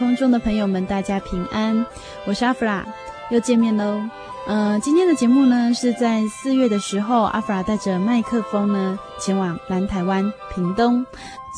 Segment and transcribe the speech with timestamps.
[0.00, 1.84] 空中的朋友们，大家平安，
[2.24, 2.82] 我是阿弗拉，
[3.30, 4.00] 又见面喽。
[4.46, 11.04] 呃，今天的节目呢，是在四月的时候，阿弗拉带着麦克风呢，前往南台湾屏东。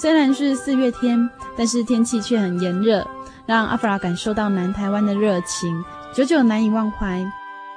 [0.01, 3.07] 虽然是四月天，但是天气却很炎热，
[3.47, 7.25] 让阿弗拉感受到南台湾的热情，久久难以忘怀。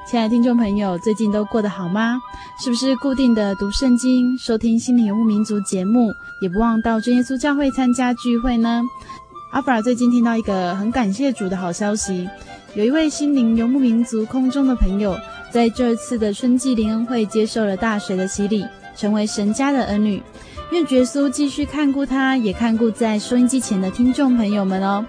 [0.07, 2.19] 亲爱的听众朋友，最近都过得好吗？
[2.59, 8.81] 是不是固定的读圣经、收听心灵游牧民族节目，也不忘到真耶稣教会参加聚会呢？
[9.55, 12.29] 阿弗拉最近听到一个很感谢主的好消息，
[12.73, 15.17] 有一位心灵游牧民族空中的朋友，
[15.49, 18.65] 在这次的春季灵恩会接受了大水的洗礼，
[18.97, 20.21] 成为神家的儿女。
[20.71, 25.05] 愿耶稣继续看顾他，也看顾在收音机前的听众朋友们哦。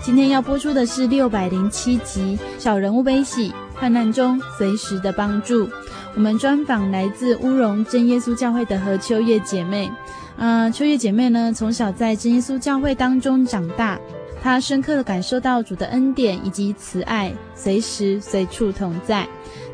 [0.00, 3.50] 今天要播出的是六百零七集《小人物悲喜》。
[3.80, 5.68] 患难中随时的帮助。
[6.14, 9.90] 我们专访来自乌龙真耶稣教会的何秋月姐妹。
[10.38, 13.98] 呃，秋月姐妹呢，从小在真耶稣教会当中长大，
[14.40, 19.26] 她深刻的感受到主的恩典以及慈爱，随时随处同在。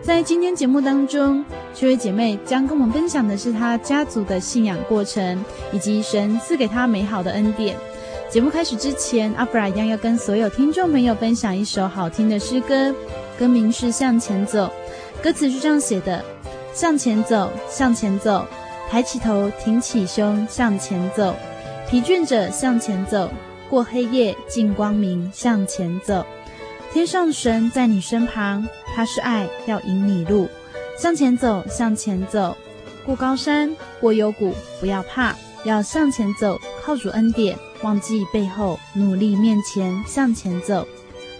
[0.02, 1.44] 在今天节目当中，
[1.74, 7.76] 秋月姐妹将跟我们分享的是她家族的信仰过程，以及神赐给她美好的恩典。
[8.30, 12.94] 节目开始之前，阿弗拉一样要跟所有听众朋友分享一首好听的诗歌。
[13.38, 14.72] 歌名是《向前走》，
[15.22, 16.24] 歌词是这样写的：
[16.72, 18.46] 向前走，向前走，
[18.94, 21.34] 抬起头，挺起胸，向前走。
[21.90, 23.28] 疲倦者向前走，
[23.68, 26.24] 过黑夜，进光明，向前走。
[26.92, 30.48] 天上神在你身旁，他是爱，要引你路。
[30.96, 32.56] 向前走，向前走，
[33.04, 35.34] 过高山，过幽谷，不要怕，
[35.64, 40.86] 要向前走，靠主恩典，忘记背后，努力面前，向前走。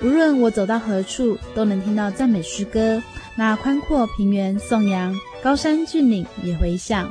[0.03, 3.01] 无论我走到何处，都能听到赞美诗歌。
[3.37, 7.09] 那宽阔平原颂扬，高山峻岭也回响。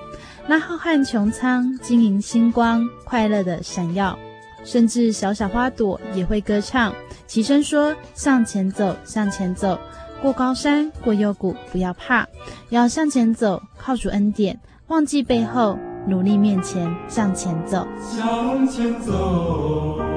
[0.47, 4.17] 那浩瀚穹苍晶莹星光，快乐的闪耀。
[4.65, 6.93] 甚至小小花朵也会歌唱，
[7.27, 9.77] 齐声说：向前走，向前走，
[10.21, 12.25] 过高山，过幽谷，不要怕，
[12.69, 15.77] 要向前走，靠主恩典，忘记背后，
[16.07, 20.12] 努力面前，向前走，向前走。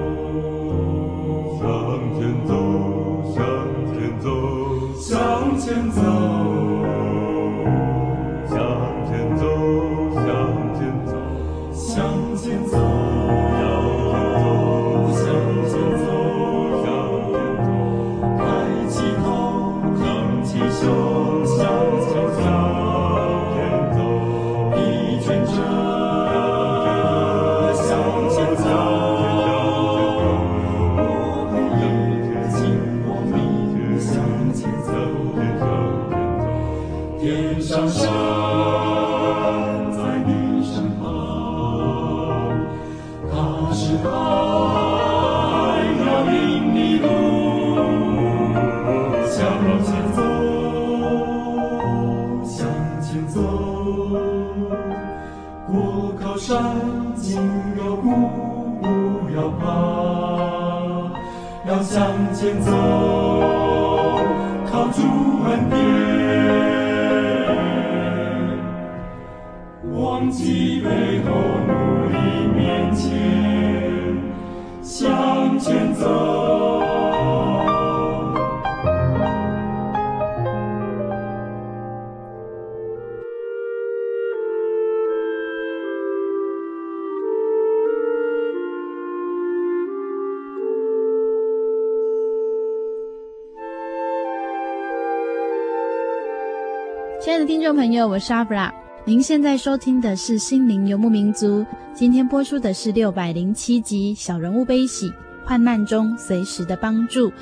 [97.67, 98.73] 众朋友，我是阿布拉。
[99.05, 105.11] 您现在收听的是《心灵游牧民族》，今天播出的是六百零七集《小人物悲喜》，
[105.45, 107.33] 患难中随时的帮助。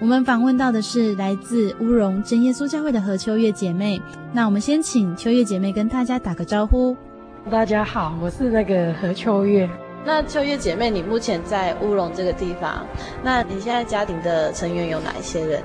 [0.00, 4.00] 我们访问到的是来自乌龙真耶稣教会的何秋月姐妹。
[4.32, 6.96] 那我们先请秋月姐妹跟大家打个招呼。
[7.50, 9.68] 大家好，我是那个何秋月。
[10.02, 12.86] 那秋月姐妹，你目前在乌龙这个地方，
[13.22, 15.62] 那你现在家庭的成员有哪一些人？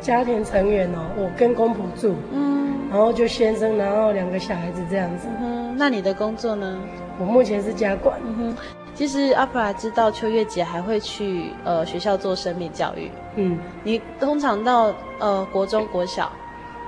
[0.00, 2.57] 家庭成员哦，我跟公婆住，嗯，
[2.90, 5.28] 然后就先生，然后两个小孩子这样子。
[5.40, 6.78] 嗯，那你的工作呢？
[7.18, 8.18] 我目前是家管。
[8.24, 8.56] 嗯哼，
[8.94, 13.10] 其实阿普拉知道秋月姐还会去呃学校做生命教育。
[13.36, 16.30] 嗯，你通常到呃国中、国小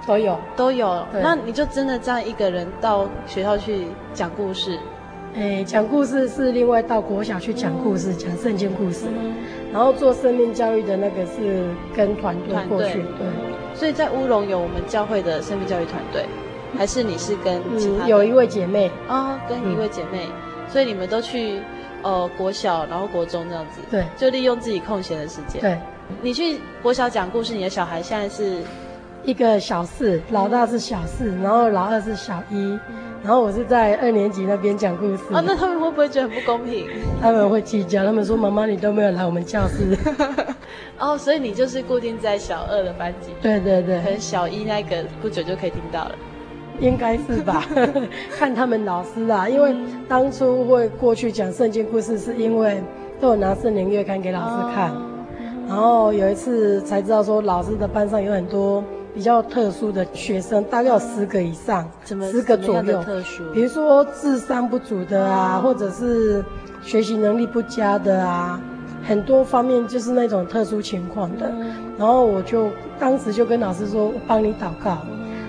[0.06, 4.78] 都有都有，那你就真的这样一个人到学校去讲故事？
[5.36, 9.06] 哎，讲故事是另外到国小去讲故事，讲圣经故事。
[9.06, 9.34] 嗯
[9.72, 13.59] 然后做生命教育的那个是跟团队过去，对。
[13.80, 16.26] 所以在乌龙有我们教会的生命教育团队，
[16.76, 18.90] 还是你是跟其他、嗯、有一位姐妹。
[19.08, 21.62] 哦，跟一位姐妹，嗯、所以你们都去
[22.02, 25.62] 呃国小，然后国中这样子，对，就利用自己空闲的时间。
[25.62, 25.78] 对，
[26.20, 28.62] 你去国小讲故事，你的小孩现在是？
[29.22, 32.78] 一个小四，老大是小四，然后老二是小一。
[33.22, 36.86] 然后我是在二年级那边讲故事啊，那他们会不会觉得很不公平？
[37.20, 39.96] 他们会计较，他们说妈妈你都没有来我们教室，
[40.98, 43.32] 哦，所以你就是固定在小二的班级。
[43.42, 46.14] 对对对，可能小一那个不久就可以听到了，
[46.80, 47.62] 应该是吧？
[48.38, 49.74] 看他们老师啊，因为
[50.08, 52.82] 当初会过去讲圣经故事，是因为
[53.20, 55.02] 都有拿圣灵月刊给老师看，哦、
[55.68, 58.82] 然后有一次才知道说老师的班上有很多。
[59.14, 63.02] 比较特殊的学生大概有十个以上，十个左右。
[63.02, 66.44] 特殊，比如说智商不足的啊，或者是
[66.82, 68.60] 学习能力不佳的啊，
[69.06, 71.52] 很多方面就是那种特殊情况的。
[71.98, 72.68] 然后我就
[72.98, 74.98] 当时就跟老师说，我帮你祷告。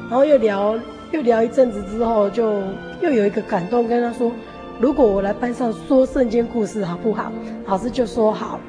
[0.09, 0.77] 然后又聊
[1.11, 2.61] 又聊一阵子之后，就
[3.01, 4.31] 又有一个感动，跟他说，
[4.79, 7.31] 如果我来班上说圣经故事好不好？
[7.67, 8.59] 老师就说好。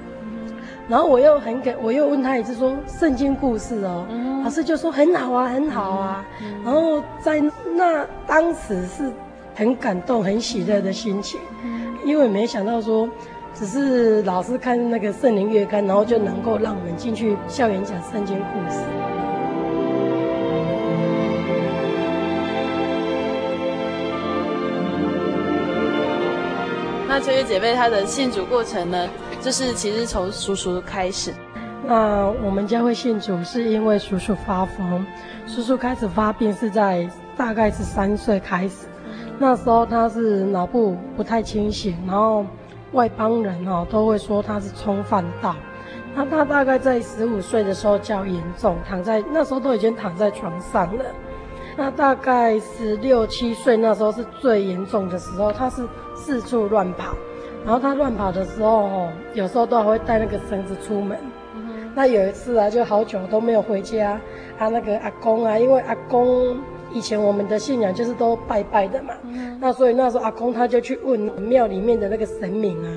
[0.89, 4.05] 然后我又很感，我又问他一次说圣经故事哦，
[4.43, 6.25] 老师就说很好啊，很好啊。
[6.65, 7.41] 然后在
[7.75, 9.11] 那当时是
[9.55, 11.39] 很感动、很喜乐的心情，
[12.05, 13.09] 因为没想到说，
[13.55, 18.81] 只是老师看那个圣灵月刊，然后就能够让我们进去校园讲圣经故事。
[27.07, 29.09] 那秋月姐妹她的信主过程呢？
[29.41, 31.33] 就是其实从叔叔开始，
[31.85, 35.05] 那我们家会信主是因为叔叔发疯，
[35.47, 38.87] 叔叔开始发病是在大概是三岁开始，
[39.39, 42.47] 那时候他是脑部不太清醒，然后
[42.93, 45.57] 外邦人哦都会说他是冲犯道，
[46.15, 51.05] 那他大概在十五岁的时候较严重，躺在那时候都已经躺在床上了，
[51.77, 55.83] 那大概十六七岁那时候是最严重的时候，他是
[56.15, 57.15] 四处乱跑。
[57.65, 61.17] 然后他乱跑的时候，哦，有时候都还会带那个绳子出门。
[61.95, 64.21] 那有一次啊，就好久都没有回家。
[64.59, 66.57] 啊那个阿公啊，因为阿公
[66.93, 69.15] 以前我们的信仰就是都拜拜的嘛。
[69.25, 72.89] 嗯、那所以那时候阿公他就去问庙里面的那个神明啊，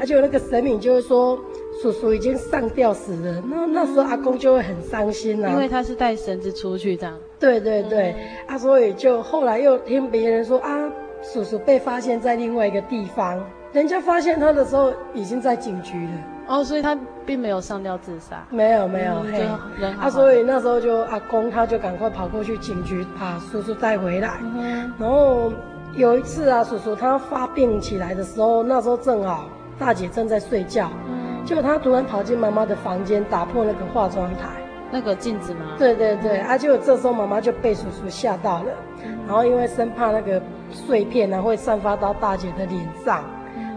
[0.00, 1.38] 而且、那个神明就会说
[1.82, 3.42] 叔叔已经上吊死了。
[3.46, 7.14] 那那时候阿公就会很伤心啊，因为他是带绳子出去这样。
[7.38, 10.90] 对对对，嗯、啊，所以就后来又听别人说啊，
[11.22, 13.44] 叔叔被发现在另外一个地方。
[13.72, 16.10] 人家发现他的时候已经在警局了
[16.52, 16.94] 哦，所以他
[17.24, 19.38] 并没有上吊自杀，没有没有，嗯、嘿，
[19.80, 25.50] 人好好啊，所以那时候就阿公他就赶快跑过去警局把叔叔带回来，嗯、然后
[25.94, 29.46] 有一次啊，叔叔他发病起来的时候，那时候正好
[29.78, 34.50] 大姐正在睡觉，嗯，结果他突然跑进妈妈的房间，打破那个化妆台，
[34.90, 35.76] 那个镜子吗？
[35.78, 40.38] 对对对，啊，结果这时候妈妈就被叔叔吓到了，嗯、然后因为生怕那个
[40.70, 43.24] 碎片呢会散发到大姐的脸上。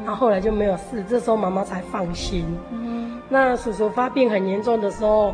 [0.05, 2.45] 他后来就没有事，这时候妈妈才放心。
[2.71, 5.33] 嗯，那叔叔发病很严重的时候，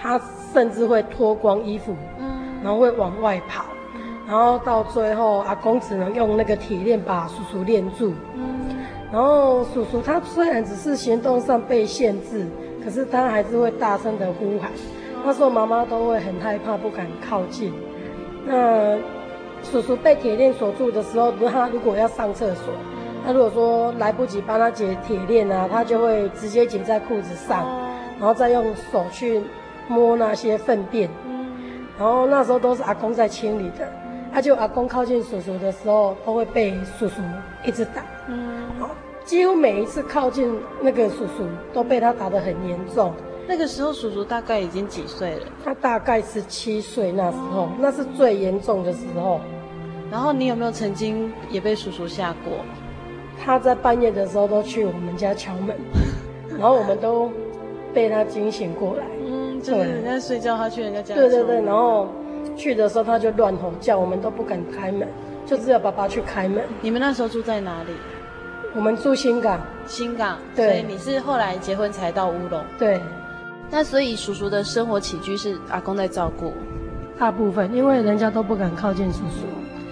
[0.00, 0.20] 他
[0.52, 3.64] 甚至会脱光衣服，嗯，然后会往外跑，
[4.26, 8.14] 然后到最后阿公只能用那个铁链把叔叔链住。
[8.34, 8.76] 嗯，
[9.12, 12.46] 然后叔叔他虽然只是行动上被限制，
[12.82, 14.70] 可是他还是会大声的呼喊。
[15.24, 17.72] 那时候妈妈都会很害怕，不敢靠近。
[18.46, 18.96] 那
[19.62, 22.72] 叔叔被铁链锁住的时候，他如果要上厕所。
[23.26, 27.66] 他如果说来不及帮他解铁链啊，他就会直接解在裤子上，
[28.20, 29.42] 然后再用手去
[29.88, 31.10] 摸那些粪便。
[31.98, 33.92] 然后那时候都是阿公在清理的，
[34.32, 37.20] 他就阿公靠近叔叔的时候，都会被叔叔
[37.64, 38.04] 一直打。
[38.28, 38.62] 嗯，
[39.24, 43.12] 几乎每一次靠近那个叔叔都被他打得很严重。
[43.48, 45.46] 那个时候叔叔大概已经几岁了？
[45.64, 49.40] 他大概是七岁那时候，那是最严重的时候。
[50.12, 52.52] 然后你有没有曾经也被叔叔吓过？
[53.44, 55.76] 他在半夜的时候都去我们家敲门，
[56.58, 57.30] 然后我们都
[57.94, 59.04] 被他惊醒过来。
[59.26, 61.14] 嗯，就是人家睡觉，他去人家家。
[61.14, 62.08] 对对对，然后
[62.56, 65.08] 去的时候他就乱吼叫，我们都不敢开门，
[65.44, 66.62] 就只有爸爸去开门。
[66.80, 67.92] 你们那时候住在哪里？
[68.74, 69.60] 我们住新港。
[69.86, 70.38] 新港。
[70.54, 70.66] 对。
[70.66, 72.62] 所以你是后来结婚才到乌龙。
[72.78, 73.00] 对。
[73.70, 76.52] 那所以叔叔的生活起居是阿公在照顾，
[77.18, 79.46] 大部分因为人家都不敢靠近叔叔。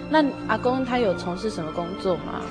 [0.09, 2.41] 那阿公他有从事什么工作吗？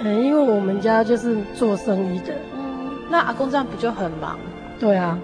[0.00, 2.34] 嗯，因为我们家就是做生意的。
[2.54, 4.38] 嗯，那阿公这样不就很忙？
[4.78, 5.18] 对啊，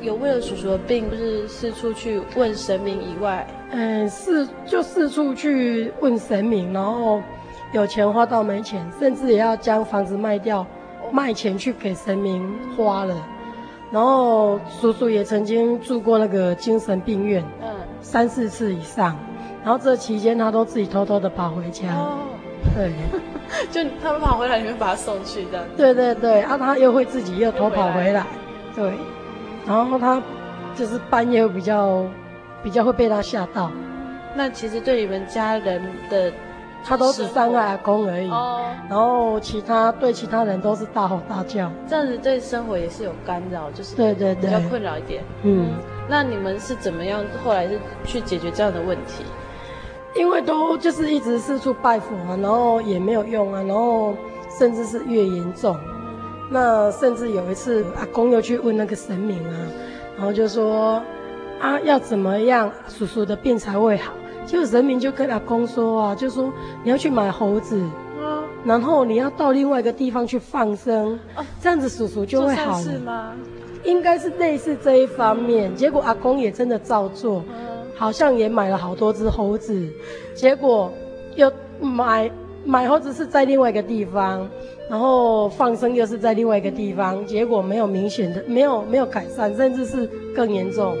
[0.00, 7.20] 有为了叔叔的病，不是四处去问神明以外，嗯，四就四处去问神明，然后
[7.72, 10.64] 有钱花到没钱，甚至也要将房子卖掉，
[11.10, 13.14] 卖钱去给神明花了。
[13.90, 17.68] 然后叔叔也曾经住过那个精神病院，嗯，
[18.00, 19.16] 三四次以上。
[19.64, 22.18] 然后这期间他都自己偷偷的跑回家，哦、
[22.74, 22.90] 对，
[23.70, 25.64] 就他们跑回来，你们把他送去的。
[25.76, 28.26] 对对对，然后他又会自己又偷跑回来，
[28.74, 28.92] 对，
[29.66, 30.20] 然后他
[30.74, 32.04] 就是半夜会比较
[32.62, 33.70] 比较会被他吓到。
[34.34, 36.32] 那其实对你们家人的，
[36.82, 45.22] 他都只伤害阿公而已，哦，然后其他对其他人都是大吼大叫，这样子对生活也是有干扰，就是对对对，比较困扰一点。
[45.42, 45.68] 嗯，
[46.08, 49.22] 那你们是怎么样后来是去解决这样的问题？
[50.14, 54.14] 因为都就是一直四处拜佛啊，然后也没有用啊，然后
[54.58, 55.76] 甚至是越严重。
[56.50, 59.56] 那甚至有一次，阿公又去问那个神明啊，
[60.16, 61.02] 然后就说
[61.60, 64.12] 啊，要怎么样叔叔的病才会好？
[64.44, 66.52] 结果神明就跟阿公说啊，就说
[66.84, 67.82] 你要去买猴子，
[68.64, 71.18] 然后你要到另外一个地方去放生，
[71.60, 72.82] 这样子叔叔就会好了。
[72.82, 73.32] 是吗？
[73.84, 75.74] 应该是类似这一方面。
[75.74, 77.42] 结果阿公也真的照做。
[78.02, 79.88] 好像也买了好多只猴子，
[80.34, 80.92] 结果
[81.36, 81.48] 又
[81.80, 82.28] 买
[82.64, 84.50] 买猴子是在另外一个地方，
[84.90, 90.04] 然后放生又是在另外一个地方，结果没有明显的，没有没有改善，甚至是
[90.34, 90.96] 更严重。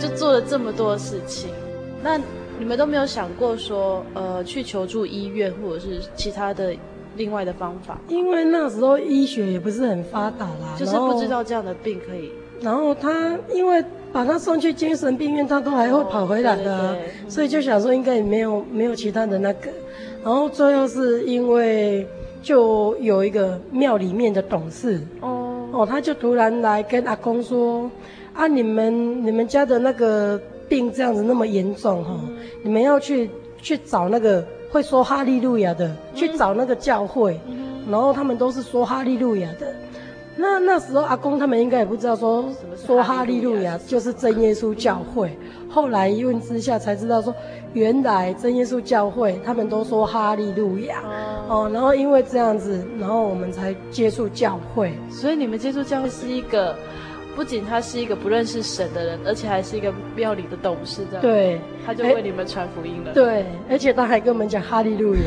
[0.00, 1.48] 就做了这么多事情，
[2.02, 2.18] 那
[2.58, 6.74] 你们都没有想过说，呃，去求助医院或者是其他的？
[7.18, 12.30] 另外的方法，因为那时候医学也不是很发达啦，就是不知道这样的病可以。
[12.62, 19.70] 然后他因为把他送去精神病院，他都还会跑回来的，哦、对对对，所以就想说应该也没有没有其他的那个。
[20.24, 22.06] 然后最后是因为
[22.42, 27.90] 就有一个庙里面的董事哦哦，他就突然来跟阿公说
[28.32, 34.44] 啊，你们你们家的那个病这样子那么严重哈，嗯、你们要去去找那个。
[34.70, 37.40] 会说哈利路亚的，去找那个教会，
[37.90, 39.74] 然后他们都是说哈利路亚的。
[40.36, 42.44] 那那时候阿公他们应该也不知道说
[42.76, 45.36] 说哈利路亚就是真耶稣教会。
[45.68, 47.34] 后来一问之下才知道说，
[47.72, 51.02] 原来真耶稣教会他们都说哈利路亚
[51.48, 51.68] 哦。
[51.72, 54.92] 然后因为这样子，然后我们才接触教会。
[55.10, 56.76] 所以你们接触教会是一个。
[57.38, 61.22] 不仅他是一个不认识神的人，而且还是一个庙里的董事，这样。
[61.22, 63.12] 对，他就为你们传福音了。
[63.12, 65.20] 对，而且他还跟我们讲哈利路亚。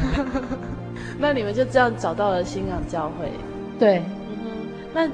[1.17, 3.29] 那你们就这样找到了新港教会。
[3.79, 4.49] 对，嗯哼。
[4.93, 5.09] 那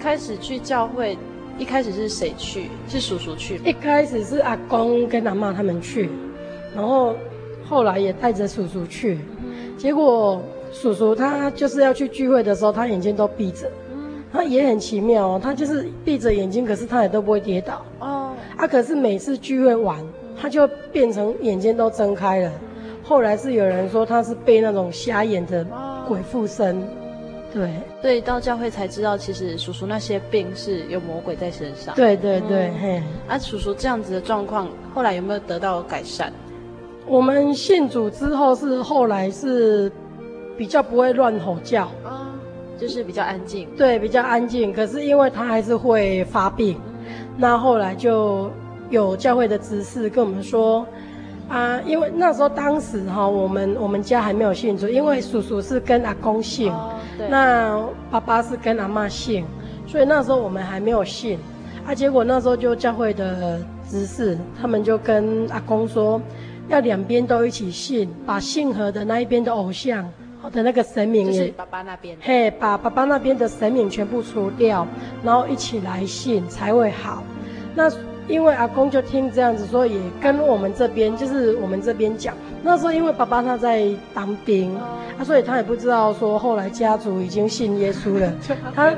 [0.00, 1.16] 开始去教会，
[1.56, 2.68] 一开始是谁去？
[2.88, 3.62] 是叔叔去吗？
[3.66, 6.10] 一开始是阿公跟阿妈他们去，
[6.74, 7.14] 然后
[7.64, 9.20] 后来也带着叔叔去。
[9.78, 10.42] 结果
[10.72, 13.70] 叔叔他就是要去聚会的时候，他眼睛都闭着。
[14.32, 18.32] 他也很奇妙哦，他就是闭着眼睛，可是他也都不会跌倒哦。
[18.56, 19.98] 啊，可是每次聚会完，
[20.40, 22.52] 他就变成眼睛都睁开了。
[23.02, 25.66] 后来是有人说他是被那种瞎眼的
[26.06, 26.80] 鬼附身，
[27.52, 27.70] 对。
[28.00, 31.94] 所以到教会才知道，其实叔叔那些病是有魔鬼在身上。
[31.96, 33.02] 对对对，嗯、嘿。
[33.26, 36.32] 啊，叔叔这样子的状况，后来有没有得到改善？
[37.06, 39.90] 我们信主之后是后来是
[40.56, 41.90] 比较不会乱吼叫。
[42.80, 44.72] 就是比较安静，对，比较安静。
[44.72, 46.80] 可是因为他还是会发病，
[47.36, 48.50] 那后来就
[48.88, 50.86] 有教会的执事跟我们说，
[51.46, 56.94] 啊，因为那时候当时哈，我们我们家还没有信主，因为叔叔是跟阿公姓，哦、
[57.28, 57.78] 那
[58.10, 59.44] 爸爸是跟阿妈姓，
[59.86, 61.38] 所以那时候我们还没有信。
[61.86, 66.18] 啊，结果那时候就教会的执事，他们就跟阿公说，
[66.68, 70.10] 要两边都一起信，把信和的那一边的偶像。
[70.48, 74.86] 的那个神明也，就是爸爸那边，嘿，把爸爸那边的神明全部除掉，
[75.22, 77.22] 然后一起来信才会好。
[77.74, 77.90] 那
[78.28, 82.34] 因为阿公就听这样子说，也跟我们这边就是我们这边讲。
[82.62, 88.32] 那时候因为爸爸他在当兵，啊，所以他也不知道说后来家族已经信耶稣了。
[88.74, 88.94] 他，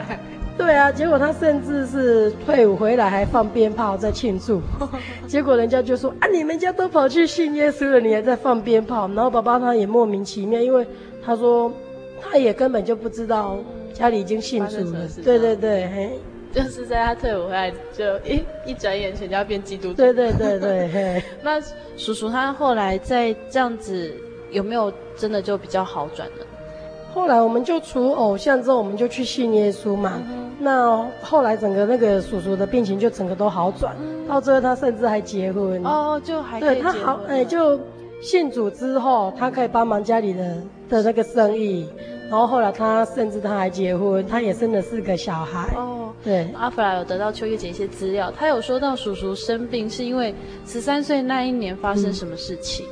[0.58, 4.60] 对啊，结果他甚至是退伍回来还放鞭炮在庆祝。
[5.26, 9.08] 结果人家就说啊，你们家都跑去信耶稣了，你还在放鞭炮？
[9.08, 10.86] 然后爸爸他也莫名其妙，因为
[11.24, 11.72] 他说
[12.20, 13.58] 他也根本就不知道
[13.92, 15.08] 家里已经信主了。
[15.24, 16.10] 对对对，嘿。
[16.52, 19.94] 就是在他退伍回来，就一一转眼全家变基督徒。
[19.94, 21.22] 对对对对。
[21.42, 21.58] 那
[21.96, 24.14] 叔叔他后来在这样子
[24.50, 26.46] 有没有真的就比较好转了？
[27.14, 30.20] 后来我们就除偶像之后，我们就去信耶稣嘛。
[30.28, 35.82] 嗯、那后来整个那个叔叔的病情就整个都好转，嗯、到最后他甚至还结婚。
[35.84, 36.60] 哦，就还。
[36.60, 37.80] 对他好哎，就
[38.20, 40.56] 信主之后，他可以帮忙家里的
[40.92, 41.88] 的那个生意。
[42.30, 45.68] 然后后来他甚至他还结婚，他也生了四个小孩。
[45.76, 50.34] 哦，对，阿弗拉有得到秋月姐一些资料，他有说到叔叔生病是因为
[50.66, 52.86] 十三岁那一年发生什么事情？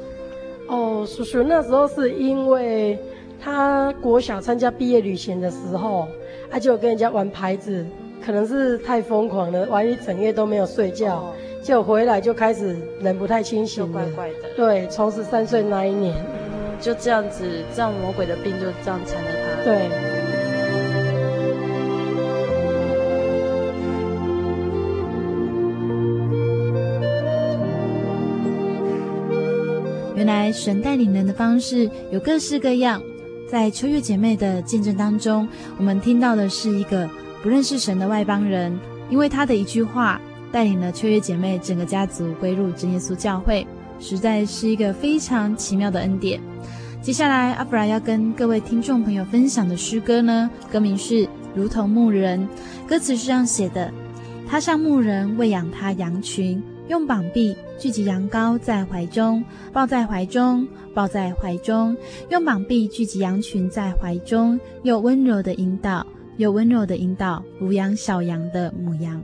[0.68, 2.98] 嗯、哦，叔叔那时候是因为
[3.42, 6.06] 他国小参加毕业旅行的时候，
[6.50, 7.86] 他、啊、就跟人家玩牌子，
[8.22, 14.34] 可能是太疯狂了，玩一整夜都没有睡觉，结果、哦、回来就开始人不太清醒了，怪怪的。
[14.54, 16.14] 对，从十三岁那一年。
[16.80, 19.64] 就这样子，这样魔鬼的病就这样缠着他。
[19.64, 19.88] 对。
[30.16, 33.02] 原来神带领人的方式有各式各样。
[33.48, 37.08] 在秋月姐妹的见证当中，我们听到的是一个
[37.42, 40.20] 不认识神的外邦人，因为他的一句话，
[40.52, 43.66] 带领了秋月姐妹整个家族归入真耶稣教会。
[44.00, 46.40] 实在是一个非常奇妙的恩典。
[47.02, 51.14] 接下来，阿弗拉要跟各位听众朋友分享的诗歌呢，歌名是
[51.54, 52.40] 《如同牧人》。
[52.88, 53.90] 歌词是这样写的：
[54.46, 61.96] 他像牧人喂养他羊群，用膀臂聚集羊羔在怀中，抱在怀中，抱在怀中，
[62.28, 69.22] 用膀臂聚集羊群在怀中，又温柔的引导，又温柔的引导，乳养小羊的母羊。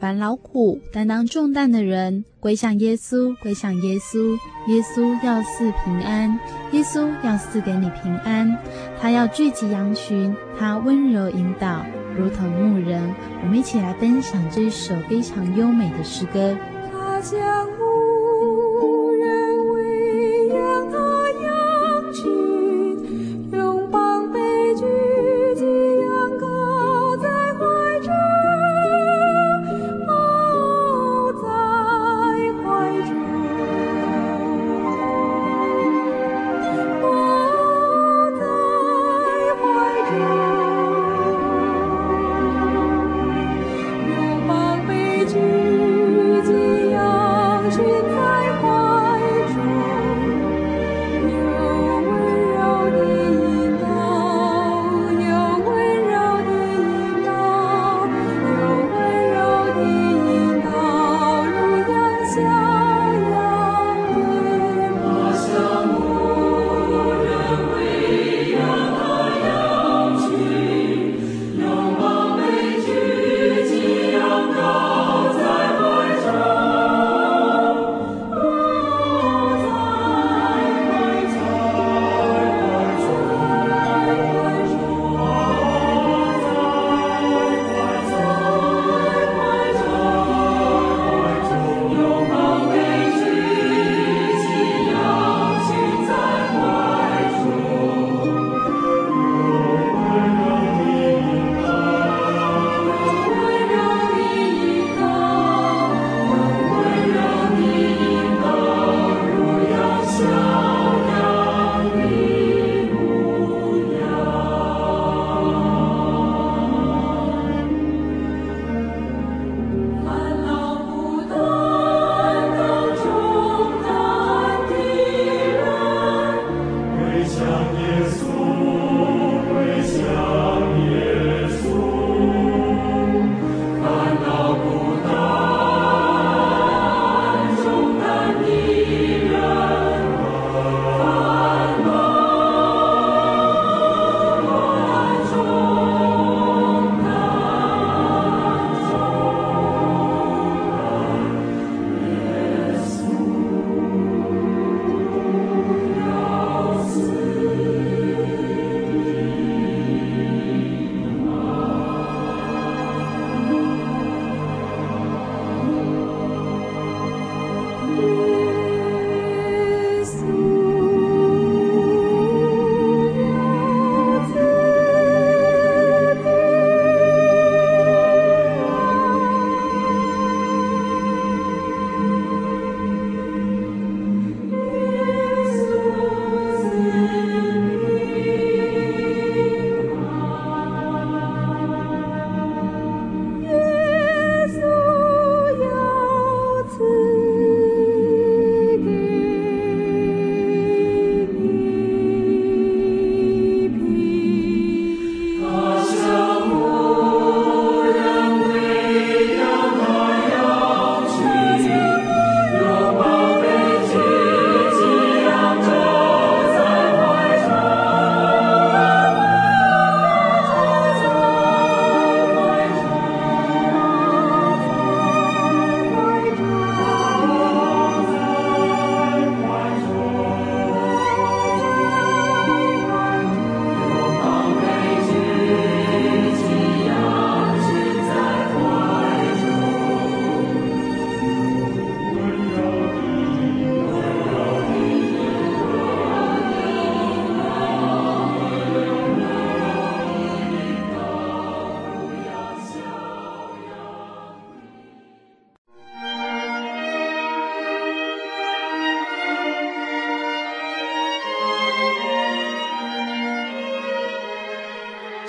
[0.00, 4.32] 凡劳苦担当重担的人，归向耶稣，归向耶稣。
[4.66, 6.38] 耶稣要赐平安，
[6.72, 8.56] 耶稣要赐给你平安。
[8.98, 11.84] 他要聚集羊群，他温柔引导，
[12.16, 13.14] 如同牧人。
[13.42, 16.56] 我们一起来分享这首非常优美的诗歌。
[16.90, 17.99] 他像牧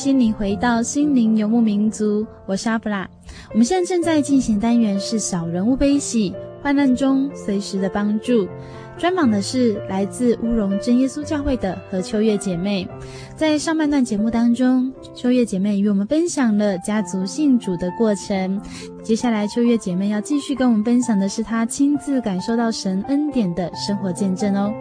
[0.00, 3.06] 心你回到心灵游牧民族，我是阿布拉。
[3.52, 8.48] 我们现在正在进行单元是小人物悲喜，患难中随时的帮助。
[8.96, 12.88] 专访的是来自乌龙真耶稣教会的何秋月姐妹。
[13.36, 18.58] 在上半段节目当中，秋月姐妹与我们分享了家族信主的过程。
[19.02, 24.72] 接下来，秋月姐妹要继续跟我们分享的是她亲自感受到神恩典的生活见证哦。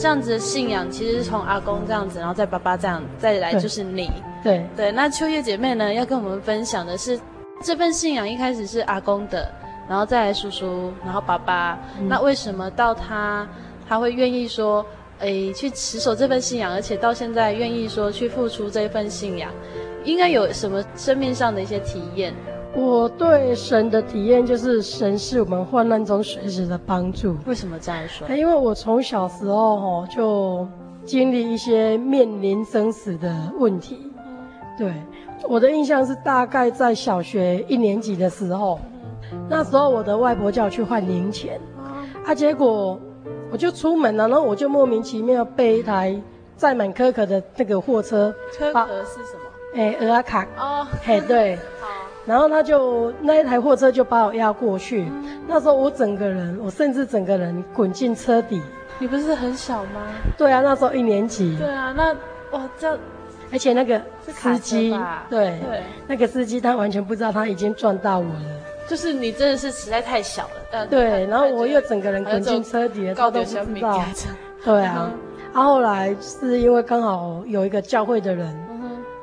[0.00, 4.10] 这样子的信仰其实是从阿公这样子，然后再爸爸这样，再来就是你。
[4.42, 7.20] 对对，那秋月姐妹呢，要跟我们分享的是
[7.62, 9.52] 这份信仰一开始是阿公的，
[9.86, 11.78] 然后再来叔叔，然后爸爸。
[11.98, 13.46] 嗯、那为什么到他
[13.86, 14.84] 他会愿意说，
[15.18, 19.52] 诶，去持守这份信仰，而且到现在愿意说去付出这份信仰，
[20.04, 22.32] 应该有什么生命上的一些体验？
[22.72, 27.36] 我对神的体验就是，神是我们患难中随时的帮助。
[27.46, 28.28] 为什么这样说？
[28.28, 30.66] 因为我从小时候吼就
[31.04, 34.12] 经历一些面临生死的问题。
[34.78, 34.94] 对，
[35.48, 38.78] 我的印象是大概在小学一年级的时候，
[39.48, 41.60] 那时候我的外婆叫我去换零钱，
[42.24, 42.98] 啊，结果
[43.50, 46.18] 我就出门了，然后我就莫名其妙被一台
[46.56, 49.74] 载满可可的那个货车，可可是什么？
[49.74, 51.58] 哎，蚵仔壳哦，嘿，对。
[52.26, 55.10] 然后他就那一台货车就把我压过去，
[55.48, 58.60] 那时候我整个人，我甚至整个人滚进车底。
[58.98, 60.02] 你不是很小吗？
[60.36, 61.56] 对啊，那时候一年级。
[61.56, 62.12] 对啊，那
[62.50, 62.98] 哇这，
[63.50, 64.90] 而且那个司机，
[65.30, 68.42] 对对，那个司机他完全不知道他已经撞到我了。
[68.86, 70.50] 就是你真的是实在太小了。
[70.70, 74.04] 但、对，然后我又整个人滚进车底了，他都不知道。
[74.62, 75.10] 对啊，
[75.54, 78.69] 他、啊、后来是因为刚好有一个教会的人。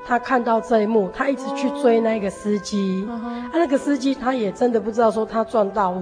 [0.07, 3.05] 他看到这一幕，他一直去追那个司机。
[3.09, 3.19] Oh.
[3.19, 3.27] Uh.
[3.27, 6.01] 啊，那个司机他也真的不知道说他撞到我，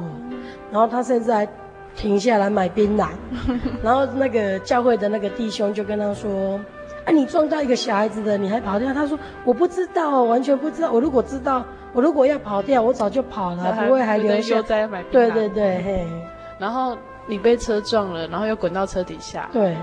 [0.71, 1.47] 然后他甚至还
[1.95, 3.07] 停下来买槟榔。
[3.81, 6.59] 然后那个教会的那个弟兄就跟他说
[7.03, 10.91] ：“啊，你撞到一个小孩子的，你还跑掉？”他说：“我不知道，完全不知道。
[10.91, 16.07] 我如果知道，我如果要跑掉，我早就跑了，不会还留下。”在买对对对，嘿。
[16.59, 19.49] 然后你被车撞了，然后又滚到车底下。
[19.51, 19.75] 对，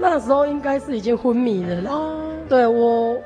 [0.00, 1.90] 那时候应该是已经昏迷了。
[1.90, 2.48] 哦，oh.
[2.48, 3.20] 对我。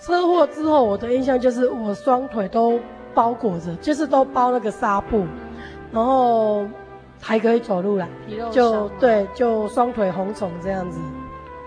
[0.00, 2.78] 车祸之后，我的印象就是我双腿都
[3.14, 5.26] 包裹着，就是都包那个纱布，
[5.92, 6.66] 然后
[7.20, 8.08] 还可以走路了，
[8.52, 10.98] 就对，就双腿红肿这样子，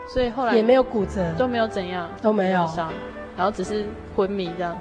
[0.08, 2.66] 所以后来也没有骨折，都没有怎样，都没有。
[2.68, 2.92] 伤，
[3.36, 4.78] 然后只是昏迷这样，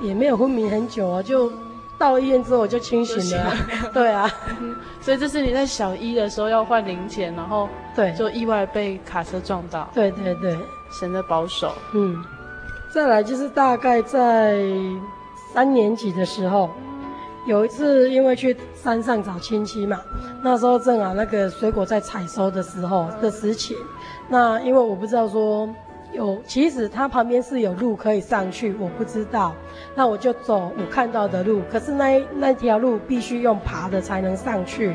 [0.00, 1.50] 也没有昏迷很久啊，就
[1.98, 3.52] 到医院之后我就清醒了，
[3.92, 4.30] 对啊，
[5.00, 10.56] 所以这是你在小一的时候要换零钱，然后对，就意外被卡车撞到，对对对，
[10.92, 12.24] 神的保守，嗯。
[12.94, 14.56] 再来就是大概在
[15.52, 16.70] 三年级的时候，
[17.44, 20.00] 有一次因为去山上找亲戚嘛，
[20.40, 23.74] 那时候正好那个水果在采收的时候的时期，
[24.28, 25.68] 那因为我不知道说
[26.12, 29.52] 有，其实它旁边是有路可以上去，我不知道，
[29.96, 34.94] 那我就走我看到的路，可是那那条路必须用爬的才能上去，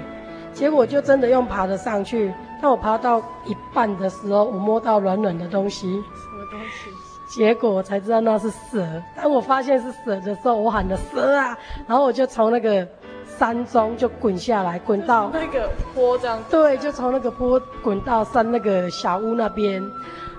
[0.53, 6.89] 结果就真的用爬的上去，那我爬到一半的时候，我摸到软软的东西，什么东西？
[7.29, 8.85] 结果我才知道那是蛇。
[9.15, 12.85] 当我发现是蛇的时候，我喊了蛇啊，然后我就从那个
[13.37, 16.43] 山中就滚下来，滚到那个坡这样子。
[16.49, 19.83] 对，就从那个坡滚到山那个小屋那边。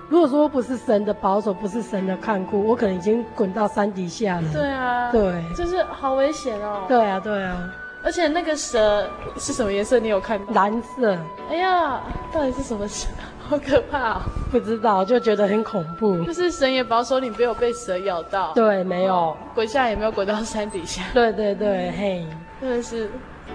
[0.09, 4.43] 如果说不是神的保守，不是神的看顾，我可能已经滚到山底下了。
[4.51, 6.81] 对啊，对，就是好危险哦。
[6.89, 7.73] 对啊，对啊。
[8.03, 9.99] 而且那个蛇是什么颜色？
[9.99, 10.53] 你有看到？
[10.53, 11.17] 蓝色。
[11.49, 12.01] 哎呀，
[12.33, 13.07] 到底是什么蛇？
[13.51, 14.21] 好可怕哦！
[14.49, 16.23] 不知道，就觉得很恐怖。
[16.23, 18.53] 就是神也保守你没有被蛇咬到。
[18.53, 19.35] 对，没有。
[19.53, 21.03] 滚下也没有滚到山底下。
[21.13, 22.25] 对对对，嘿，
[22.61, 23.09] 真的是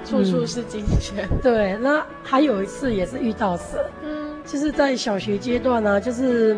[0.05, 1.27] 处处是金钱。
[1.31, 1.39] 嗯。
[1.43, 6.55] 对，那还有一次也是遇到蛇，嗯，就是在小学阶段呢，就是。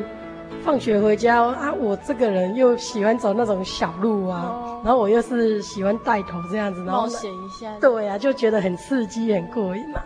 [0.64, 7.72] 放学回家啊，我这个人又喜欢走那种小路啊，哦、然后我又是喜欢带头这样子，然后冒险一下。
[7.80, 10.00] 对呀、啊，就觉得很刺激、很过瘾嘛。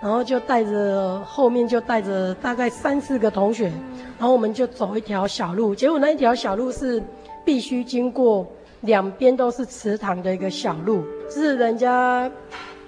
[0.00, 3.72] 然后就带着后面就带着大概三四个同学，
[4.18, 5.74] 然后我们就走一条小路。
[5.74, 7.02] 结果那一条小路是
[7.44, 8.46] 必须经过
[8.82, 12.30] 两边都是池塘的一个小路，是人家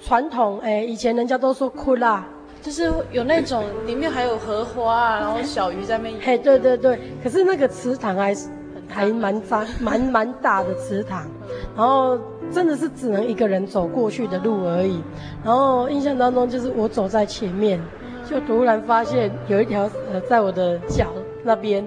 [0.03, 2.27] 传统哎，以前人家都说哭啦。
[2.63, 6.15] 就是有那种里面还有荷花啊，然后小鱼在那边。
[6.21, 8.49] 嘿，对对对，可是那个池塘还是
[8.97, 11.23] 还蛮脏，蛮蛮大的池塘，
[11.77, 12.19] 然后
[12.51, 15.03] 真的是只能一个人走过去的路而已。
[15.45, 17.79] 然后印象当中就是我走在前面，
[18.25, 21.09] 就突然发现有一条呃在我的脚
[21.45, 21.87] 那边，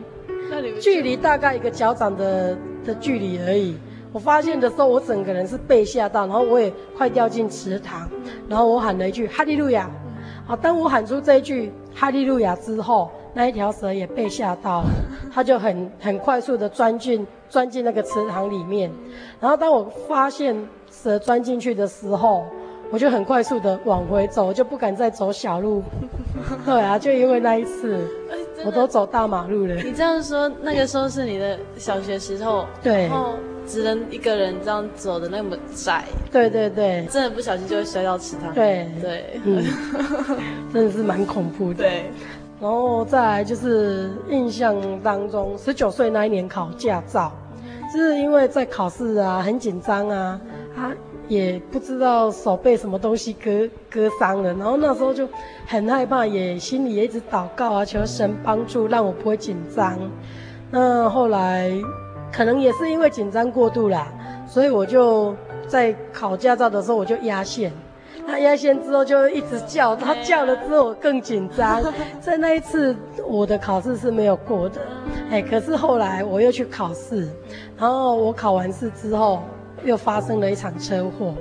[0.80, 3.76] 距离大概一个脚掌的的距离而已。
[4.12, 8.08] 我发现的时候，我整个人是被吓到，然后我也快掉进池塘，
[8.48, 9.90] 然后我喊了一句哈利路亚。
[10.46, 14.90] 好，当我喊出这一句哈利路亚之后，那一条蛇也被吓到了，
[15.34, 18.92] 它就很很快速的钻进钻进那个池塘里面。
[19.40, 20.56] 然后当我发现
[20.92, 22.44] 蛇钻进去的时候，
[22.92, 25.84] 我就很快速的往回走，我就不敢再走小路。
[26.66, 28.00] 对啊，就因为那一次，
[28.66, 29.76] 我都走大马路了。
[29.76, 33.08] 你这样说，那个时候是你的小学时候，对。
[33.08, 33.36] 然后
[33.68, 38.52] 只能一个人这样走的那么窄，对对对，真的不小心就会摔到池塘。
[38.52, 39.64] 对对，对嗯，
[40.74, 41.84] 真的是蛮恐怖的。
[41.84, 42.12] 对，
[42.62, 47.32] 然后再来就是印象当中，十九岁那一年考驾照，
[47.94, 50.40] 就是因为在考试啊，很紧张啊，
[50.76, 50.92] 啊
[51.28, 55.28] 也不知道手被什么东西割割伤了，然后那时候就
[55.66, 59.98] 很害怕，也心里也一直祷告啊，求神帮助，让我不会紧张。
[60.72, 61.72] 那后来。
[62.32, 64.08] 可能也是因为紧张过度啦，
[64.48, 65.36] 所以我就
[65.68, 67.74] 在考驾照的时候我就压线。
[68.30, 71.82] 他压线之后就一直叫，他叫了之后我更紧张。
[72.22, 72.96] 在那一次
[73.28, 74.82] 我的考试是没有过的，
[75.32, 77.28] 哎，可是后来我又去考试，
[77.78, 79.42] 然后我考完试之后
[79.84, 81.34] 又发生了一场车祸，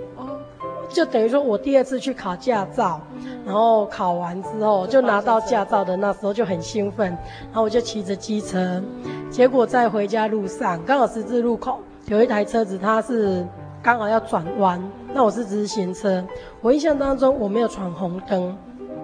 [0.88, 3.00] 就等于说我第二次去考驾照，
[3.44, 8.82] 然后考完之后就拿到驾照的那时候就很兴奋，然后我就骑着机车，
[9.30, 13.46] 结果在回家路上刚好十字路口有一台车子，它是。
[13.88, 14.78] 刚好要转弯，
[15.14, 16.22] 那我是直行车，
[16.60, 18.54] 我印象当中我没有闯红灯，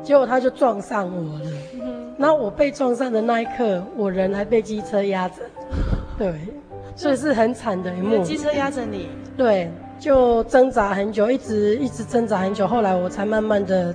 [0.02, 1.50] 结果他就撞上我了。
[2.18, 5.36] 然后我被撞上的那一刻，我人还被机车压着，
[6.18, 6.34] 对，
[6.94, 8.22] 所以是很惨的一幕。
[8.22, 9.08] 机车压着你？
[9.38, 13.94] 对，就挣扎很久，一直一直挣扎很久，后来我才慢慢的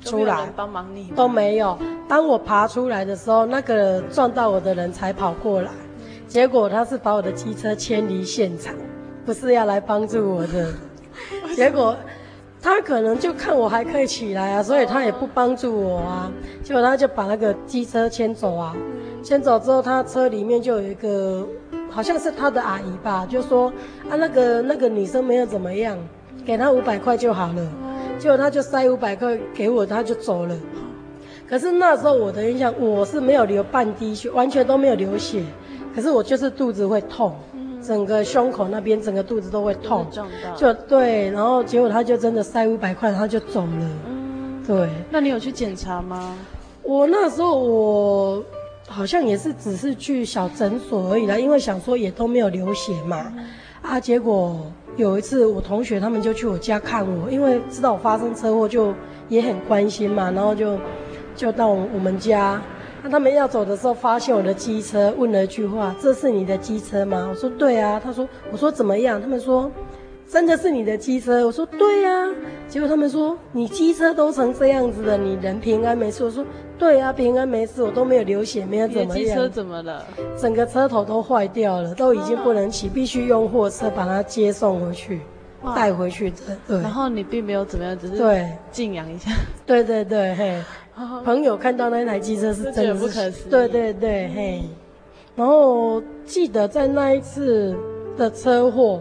[0.00, 0.48] 出来。
[0.54, 1.10] 帮忙你？
[1.16, 1.76] 都没有。
[2.08, 5.72] 当我爬出来的时候，那个撞到我的人才跑过来，
[6.28, 8.72] 结果他是把我的机车牵离现场。
[9.28, 10.72] 不是要来帮助我的，
[11.54, 11.94] 结果
[12.62, 16.32] 他可能就看我还可以起来啊，所以他也不帮助我啊。
[16.62, 18.74] 结果他就把那个机车牵走啊，
[19.22, 21.46] 牵走之后，他车里面就有一个
[21.90, 23.70] 好像是他的阿姨吧，就说
[24.08, 25.98] 啊，那个那个女生没有怎么样，
[26.46, 27.70] 给他五百块就好了。
[28.18, 30.56] 结果他就塞五百块给我，他就走了。
[31.46, 35.42] 可是那时候我的印象，我是没有流半滴血，完全都没有流血，
[35.94, 37.36] 可是我就是肚子会痛。
[37.88, 40.06] 整个胸口那边，整个肚子都会痛，
[40.54, 43.90] 就对，然后结果他就真的塞五百块，然后就走了。
[44.06, 44.90] 嗯，对。
[45.08, 46.36] 那你有去检查吗？
[46.82, 48.44] 我那时候我
[48.86, 53.32] 好像也是只是去小诊所而已啦，因为想说也都没有流血嘛。
[53.80, 58.92] 啊，结果有一次我同学他们就去我家看我，因为知道我发生车祸，就
[59.30, 60.78] 也很关心嘛，然后就
[61.34, 62.60] 就到我们家。
[63.02, 69.70] 那他们要走的时候，发现我的机车，问了一句话：“这是你的机车吗？”我说：“对啊。”他说：“我说怎么样？”他们说
[70.28, 72.28] ：“真的是你的机车。”我说：“对啊。”
[72.68, 76.44] 结果他们说：“你机车都成这样子了，你人平安没事？”我说
[76.78, 80.04] ：“对啊，平安没事，我都没有流血，没有怎么样。”机车怎么了？
[80.38, 85.20] 整个车头都坏掉了，都已经不能骑，必须用货车把它接送回去，
[85.74, 86.36] 带回去的。
[86.66, 86.80] 对。
[86.82, 89.30] 然后你并没有怎么样，只是对静养一下。
[89.64, 90.62] 对对对，嘿。
[91.24, 94.62] 朋友看到那台机车是真的是不可思议，对对对，嘿。
[95.36, 97.76] 然后记得在那一次
[98.16, 99.00] 的车祸，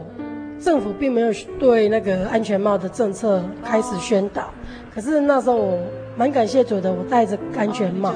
[0.59, 4.49] 政府并没有对那个安全帽的政策开始宣导。
[4.93, 5.79] 可是那时候我
[6.15, 8.13] 蛮感谢主的，我戴着安全帽，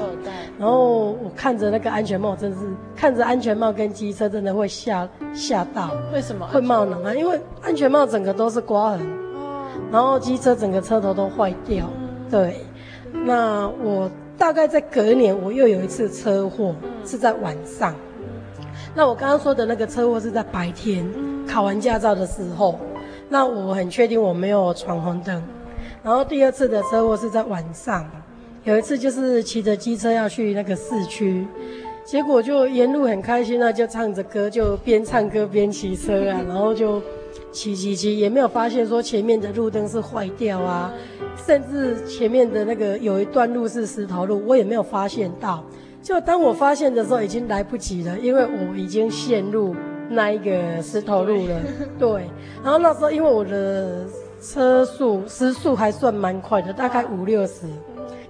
[0.58, 2.58] 然后我看着那个安全帽，真是
[2.94, 5.90] 看着安全帽跟机车，真的会吓吓到。
[6.12, 6.46] 为什么？
[6.46, 7.16] 会冒冷汗？
[7.16, 9.00] 因为安全帽整个都是刮痕，
[9.90, 11.88] 然后机车整个车头都坏掉，
[12.30, 12.64] 对。
[13.12, 17.94] 那我大概在隔年，我又有一次车祸，是在晚上。
[18.94, 21.06] 那我刚刚说的那个车祸是在白天，
[21.46, 22.78] 考完驾照的时候。
[23.28, 25.42] 那我很确定我没有闯红灯。
[26.02, 28.04] 然后第二次的车祸是在晚上，
[28.64, 31.46] 有一次就是骑着机车要去那个市区，
[32.04, 37.00] 结果就沿路很开心啊，就唱着歌，就边唱歌边骑车啊，然后就。
[37.52, 40.92] 骑骑骑，也没有发现说前面的路灯是坏掉啊，
[41.46, 45.62] 甚至前面的那个有一段路是石头路，我也没有发现到。
[46.02, 49.76] 就当我发现的时候，已经来不及了，因为我已经陷入
[50.08, 51.60] 那一个石头路了。
[51.98, 52.28] 对，
[52.64, 54.04] 然后那时候因为我的
[54.40, 57.66] 车速时速还算蛮快的，大概五六十。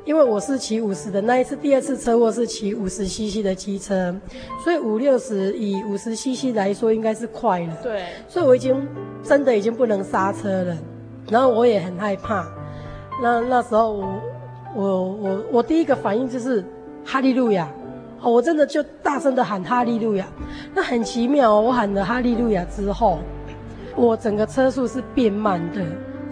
[0.04, 4.12] 因为我是骑五十的，那一次第二次车祸是骑五十 CC 的机车，
[4.64, 7.76] 所以五六十以五十 CC 来说应该是快了。
[7.80, 8.84] 对，所以我已经
[9.22, 10.76] 真的已经不能刹车了，
[11.30, 12.44] 然后我也很害怕。
[13.22, 14.22] 那那时候我
[14.74, 16.64] 我我我第一个反应就是
[17.04, 17.70] 哈利路亚，
[18.20, 20.26] 哦，我真的就大声的喊哈利路亚。
[20.74, 23.20] 那很奇妙哦，我喊了哈利路亚之后，
[23.94, 25.80] 我整个车速是变慢的，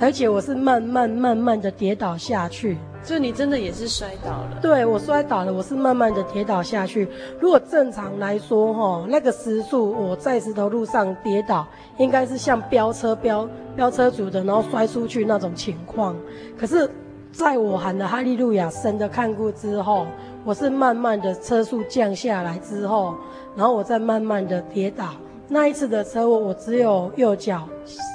[0.01, 2.77] 而且我是慢慢慢慢的跌倒下去。
[3.03, 4.59] 所以你真的也是摔倒了？
[4.61, 7.09] 对，我摔倒了，我是慢慢的跌倒下去。
[7.41, 11.67] 如果正常来说，哈，那个时速我在石头路上跌倒，
[11.99, 16.15] 应该是像飙车飙飙车族的，然后摔出去那种情况。
[16.59, 16.89] 可是，
[17.33, 20.07] 在我喊了哈利路亚，神的看过之后，
[20.45, 23.15] 我是慢慢的车速降下来之后，
[23.57, 25.07] 然后我再慢慢的跌倒。
[25.49, 27.67] 那一次的车祸，我只有右脚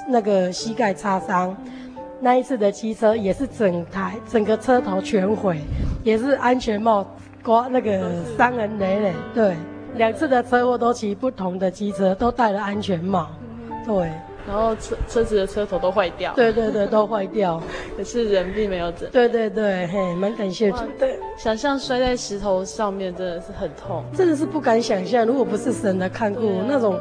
[0.08, 1.54] 那个膝盖擦伤。
[2.20, 5.60] 那一次的机车也是整台整个车头全毁，
[6.02, 7.06] 也是安全帽
[7.44, 9.12] 刮那个伤痕累累。
[9.34, 9.54] 对，
[9.96, 13.28] 两次的车祸都骑不同的机车，都戴了安全帽。
[13.84, 14.10] 对，
[14.48, 16.32] 然后车车子的车头都坏掉。
[16.34, 17.62] 对对对，都坏掉。
[17.96, 19.08] 可是人并没有整。
[19.10, 20.78] 对对对，嘿，蛮感谢主。
[20.98, 25.26] 对，想象摔在石头上面真的是很痛，真的是不敢想象。
[25.26, 26.98] 如果不是神的看顾，那种。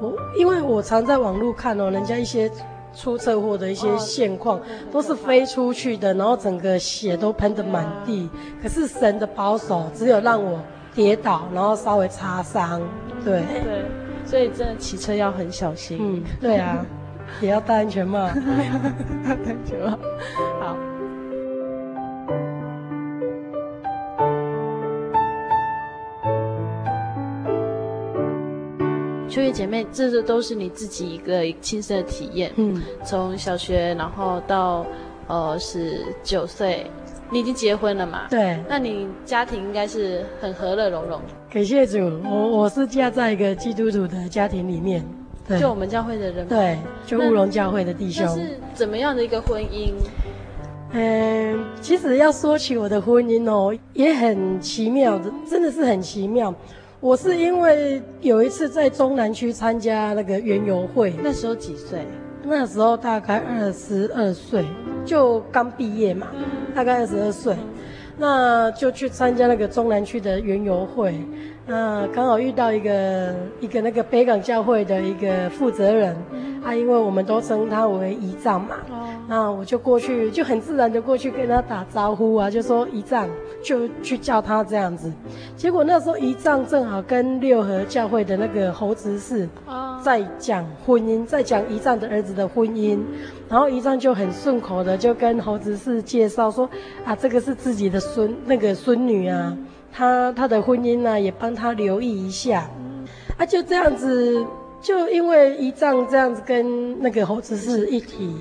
[0.00, 2.50] 我因为我常在网络看哦，人家一些
[2.94, 8.28] 出车祸的一些现况，都是飞出去的，然后整个血都喷得满地。
[8.62, 10.60] 可是神的保守，只有让我
[10.94, 12.80] 跌倒，然后稍微擦伤。
[13.24, 13.84] 对对，
[14.24, 15.98] 所以真的骑车要很小心。
[16.00, 16.84] 嗯，对啊，
[17.40, 18.26] 也要戴安全帽。
[18.26, 19.98] 戴安全帽。
[20.60, 20.76] 好。
[29.32, 32.52] 秋月姐妹，这是都是你自己一个亲身的体验。
[32.56, 34.84] 嗯，从小学然后到
[35.26, 36.86] 呃十九岁，
[37.30, 38.26] 你已经结婚了嘛？
[38.28, 38.62] 对。
[38.68, 41.18] 那你家庭应该是很和乐融融。
[41.50, 45.02] 感谢主，我我是嫁在一个基督徒的家庭里面。
[45.48, 45.58] 对。
[45.58, 46.46] 就我们教会的人。
[46.46, 46.76] 对，
[47.06, 48.28] 就乌龙教会的弟兄。
[48.36, 49.94] 是怎么样的一个婚姻？
[50.90, 56.54] 嗯，其实要说起我的婚姻哦，也很奇妙的，真的是很奇妙。
[57.02, 62.06] 我是因为有一次在中南区参加那个园游会，那时候几岁？
[62.44, 64.64] 那时候大概二十二岁，
[65.04, 66.28] 就刚毕业嘛，
[66.72, 67.56] 大概二十二岁，
[68.16, 71.20] 那就去参加那个中南区的园游会。
[71.64, 76.16] 那刚好遇到一个一个那个北港教会的一个负责人，
[76.64, 78.76] 啊，因为我们都称他为姨丈嘛，
[79.28, 83.28] 那我就过去，就很自然的过去跟他打招呼啊，就说姨丈，
[83.62, 85.12] 就去叫他这样子。
[85.56, 89.48] 结果那时候姨丈正好跟六合教会的那个侯执事
[90.02, 92.98] 在讲婚姻，在讲姨丈的儿子的婚姻，
[93.48, 96.68] 然后姨丈就很顺口的就跟侯执事介绍说，
[97.04, 99.56] 啊，这个是自己的孙那个孙女啊。
[99.92, 102.68] 他他的婚姻呢，也帮他留意一下，
[103.36, 104.44] 啊，就这样子，
[104.80, 108.34] 就因为姨丈这样子跟那个侯子是一提，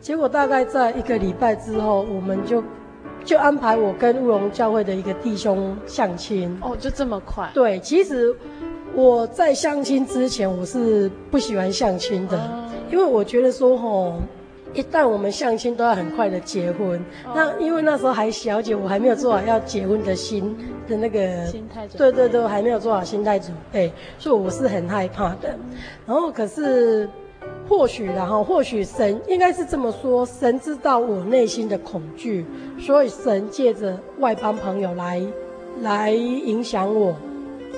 [0.00, 2.62] 结果大概在一个礼拜之后，我们就
[3.24, 6.56] 就安排我跟乌龙教会的一个弟兄相亲。
[6.62, 7.50] 哦，就这么快？
[7.52, 8.34] 对，其实
[8.94, 14.20] 我在相亲之前，我是不喜欢相亲的，哦、因为我觉得说吼。
[14.74, 17.00] 一旦我们相亲都要很快的结婚，
[17.34, 20.54] 那因为那时候还小姐，我还没有做好要结婚的心
[20.88, 25.56] 的那个心态准备，对对对，还没有做好心态准备，所以我是很害怕的。
[26.04, 27.08] 然后可是
[27.68, 32.44] 或许然后或许神应该是这么说，神知道我内心的恐惧，
[32.78, 35.22] 所以神借着外邦朋友来
[35.82, 37.14] 来影响我，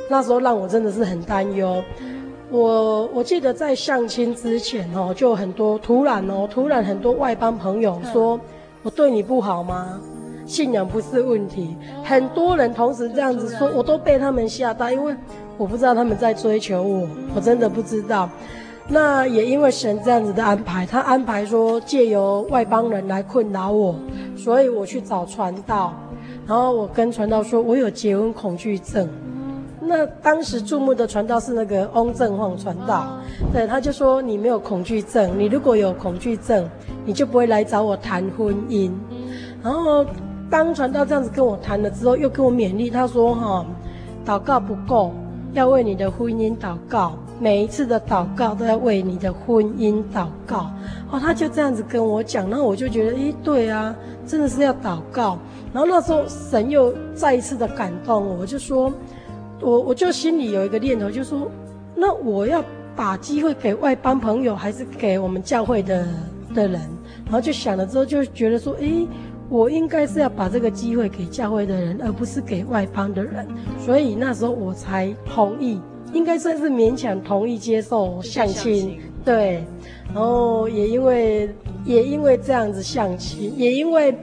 [0.08, 1.82] 那时候让我真的是很担忧。
[2.50, 8.38] 我我记得在相亲之前哦，就很多突然哦，突然很多外邦朋友说，
[8.82, 10.00] 我对你不好吗？
[10.46, 15.12] 信仰不是问题，很多人同时这样子说，我都被他们吓到，因为
[15.58, 18.30] 我不知道他们在追求我，我真的不知道。
[18.88, 23.96] 那也因为神这样子的安排，他安排说借由外邦人来困扰我，
[24.36, 25.92] 所以我去找传道，
[26.46, 29.08] 然后我跟传道说，我有结婚恐惧症。
[29.88, 33.18] 那当时注目的传道是那个翁正晃传道，
[33.52, 36.68] 对，他就说，你没有恐惧症，你如果有恐惧症，
[37.04, 38.90] 你就不会来找我谈婚姻。
[39.62, 40.04] 然后
[40.50, 43.64] 当传道这样子跟我谈了之后，又跟我勉励，他说哈，
[44.26, 45.12] 祷告不够，
[45.52, 50.68] 要为你的婚姻祷告，每一次的祷告都要为你的婚姻祷告。
[51.10, 53.94] 哦，他就这样子跟我讲，然后我就觉得，诶，对啊，
[54.26, 55.38] 真的是要祷告。
[55.72, 58.92] 然后那时候神又再一次的感动我，我就说。
[59.60, 61.50] 我我就心里有一个念头，就说，
[61.94, 62.62] 那我要
[62.94, 66.06] 把机会给外邦朋友，还是给我们教会的
[66.54, 66.80] 的人？
[67.24, 69.06] 然后就想了之后，就觉得说，诶，
[69.48, 73.46] 我应该是要把这个机会给教会的人，而不是给外邦的人。
[73.78, 75.80] 所以那时候我才同意，
[76.12, 78.98] 应该算是勉强同意接受相亲。
[79.24, 79.64] 对，
[80.14, 81.50] 然后也因为
[81.84, 84.16] 也因为这样子相亲，也因为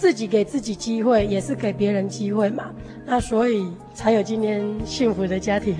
[0.00, 2.70] 自己给自己机会，也是给别人机会嘛。
[3.04, 5.76] 那所以才有今天幸福的家庭。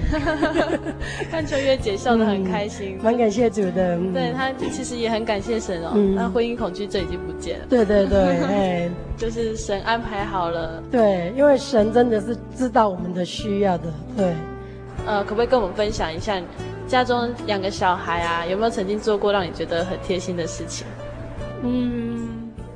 [1.30, 3.96] 看秋月姐笑得很开心，蛮、嗯、感谢主的。
[3.96, 5.92] 嗯、对她其实也很感谢神哦。
[6.14, 7.64] 那、嗯、婚姻恐惧症已经不见了。
[7.70, 10.82] 对对对， 哎，就是神安排好了。
[10.90, 13.84] 对，因为神真的是知道我们的需要的。
[14.18, 14.34] 对。
[15.06, 16.38] 呃，可不可以跟我们分享一下，
[16.86, 20.86] 家中两个小孩啊，有没有曾经做过让你觉得很贴心的事情？
[21.62, 22.09] 嗯，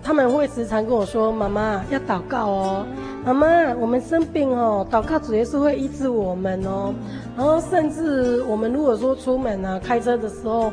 [0.05, 2.87] 他们会时常跟我说：“妈妈要祷告哦。”
[3.25, 6.93] 妈妈，我们生病哦，祷告主耶稣会医治我们哦。
[7.35, 10.71] 然后甚至我们如果说出门啊，开车的时候，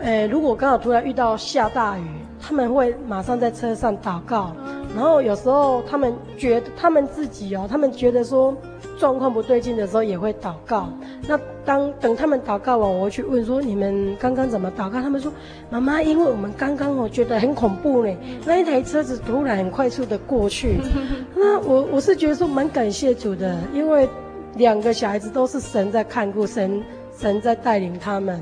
[0.00, 2.02] 诶，如果刚好突然遇到下大雨，
[2.40, 4.50] 他们会马上在车上祷告。
[4.96, 8.56] 然后有时候他们觉得他们自己哦，他们觉得说
[8.98, 10.88] 状况不对劲的时候也会祷告。
[11.28, 15.02] 那当等他们祷告完，我会去问说，你们刚刚怎么祷告？
[15.02, 15.30] 他们说，
[15.68, 18.16] 妈妈，因为我们刚刚哦觉得很恐怖呢，
[18.46, 20.78] 那一台车子突然很快速的过去。
[21.34, 24.08] 那我我是觉得说蛮感谢主的，因为
[24.54, 26.82] 两个小孩子都是神在看顾，神
[27.18, 28.40] 神在带领他们，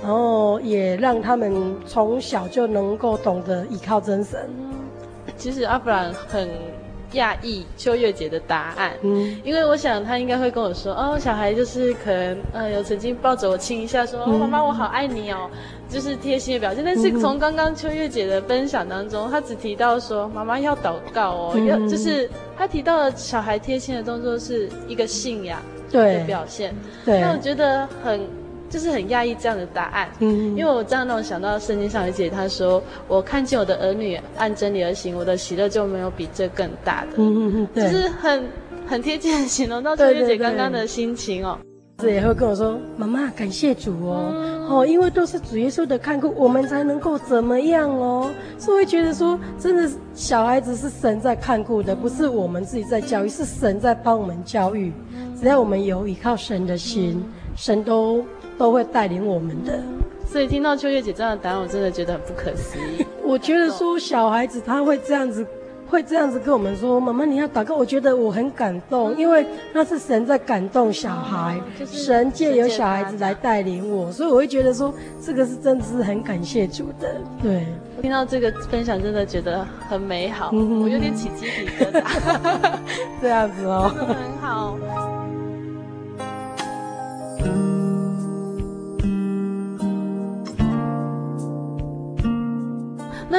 [0.00, 4.48] 然后也让他们从小就能够懂得依靠真神。
[5.36, 6.48] 其实阿弗兰很
[7.12, 15.48] 讶异秋月姐的答案，嗯，因为我想她应该会跟我说，哦，小孩就是可能，呃，有曾经抱着我亲一下说，说、嗯，哦，妈妈我好爱你哦，
[15.88, 16.84] 就是贴心的表现。
[16.84, 25.62] 但是从刚刚秋月姐的分享当中，她只提到说，妈妈要祷告哦，嗯、要就是她提到了小孩贴心的动作是一个信仰
[25.92, 26.74] 的表现，
[27.04, 28.20] 对，那我觉得很。
[28.76, 38.44] 就是很讶异这样的答案，嗯，因为我这样让我想到圣经上有一节，他说：“我看见我的儿女按真理而行，我的喜乐就没有比这更大的。”嗯嗯嗯，就是很
[38.86, 41.58] 很贴切的形容到秋月姐刚刚的心情哦。
[41.96, 54.92] 这也会跟我说：“妈妈，感谢主哦，嗯、哦，因为都是主耶稣的看顾，我们才能够怎么样哦。”所以会觉得说，真的小孩子是神在看顾的，不是我们自己在教育，是神在帮我们教育。
[55.40, 57.24] 只要我们有依靠神的心，
[57.56, 58.22] 神都。
[58.58, 59.80] 都会带领我们的，
[60.30, 63.04] 所以听到秋月姐这样的答案，我真的觉得很不可思议。
[63.22, 65.46] 我觉得说小孩子他会这样子，
[65.88, 77.14] 会这样子跟我们说：“妈妈，你要祷告。”我觉得我很感动，因为那是神在感动小孩，神借由小孩子来带领我，所以我会觉得说这个是真的是很感谢主的。
[77.42, 77.66] 对，
[78.00, 82.02] 听到这个分享，真的觉得很美好，嗯、我有点起鸡皮疙瘩。
[83.20, 84.76] 这样子哦， 很好。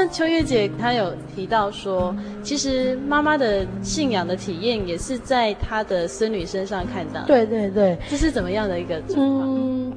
[0.08, 7.26] 那秋月姐她有提到说，其实妈妈的信仰的体验也是在她的孙女身上看到。
[7.26, 9.42] 对对对，这是怎么样的一个状况？
[9.50, 9.94] 嗯，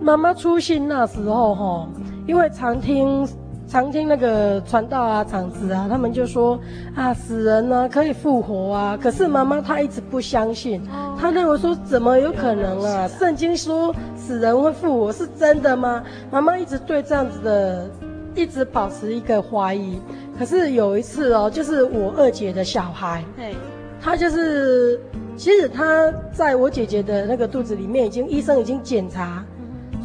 [0.00, 1.88] 妈妈出信那时候哈，
[2.26, 3.24] 因为常听
[3.68, 6.58] 常听那个传道啊、长子啊，他们就说
[6.96, 8.98] 啊，死人呢、啊、可以复活啊。
[9.00, 10.82] 可是妈妈她一直不相信，
[11.16, 13.06] 她认为说怎么有可能啊？
[13.06, 16.02] 圣经说死人会复活是真的吗？
[16.32, 17.88] 妈妈一直对这样子的。
[18.34, 19.98] 一直保持一个怀疑，
[20.38, 23.54] 可是有一次哦，就是我二姐的小孩，对，
[24.00, 24.98] 他就是，
[25.36, 29.44] 其实他在我姐姐的那个肚子里面，已经医生已经检查，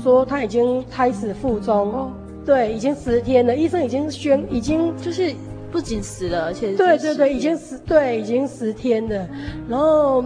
[0.03, 2.11] 说他已经胎死腹中，哦，
[2.45, 5.33] 对，已经十天了，医生已经宣，已经就是
[5.71, 9.27] 不仅死了，而且对对对，已经十对，已经十天了，
[9.69, 10.23] 然后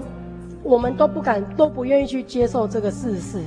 [0.63, 3.37] 我们都不敢，都不愿意去接受这个事实，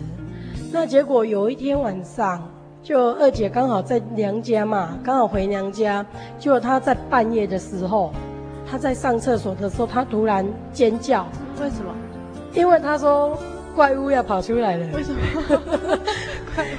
[0.71, 2.49] 那结果有一天晚上。
[2.85, 6.05] 就二姐刚好在娘家嘛，刚好回娘家。
[6.39, 8.13] 结果她在半夜的时候，
[8.71, 11.27] 她在上厕所的时候，她突然尖叫。
[11.63, 11.95] 为什么？
[12.53, 13.39] 因为她说
[13.75, 14.87] 怪物要跑出来了。
[14.93, 15.99] 为什么？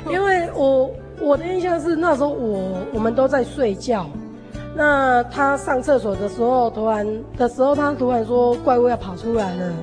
[0.14, 4.06] 因为我我的印象是那时候我我们都在睡觉，
[4.76, 9.74] 那她上厕所的时候，突然的时候，她突然说怪物要跑出来了，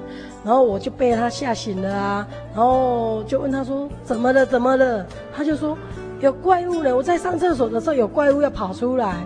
[0.44, 4.46] 然后我就被她吓醒了啊，然后就问她说怎么了？
[4.46, 5.04] 怎么了？
[5.36, 5.76] 她就说。
[6.22, 6.96] 有怪物了！
[6.96, 9.16] 我在上厕所的时候，有怪物要跑出来，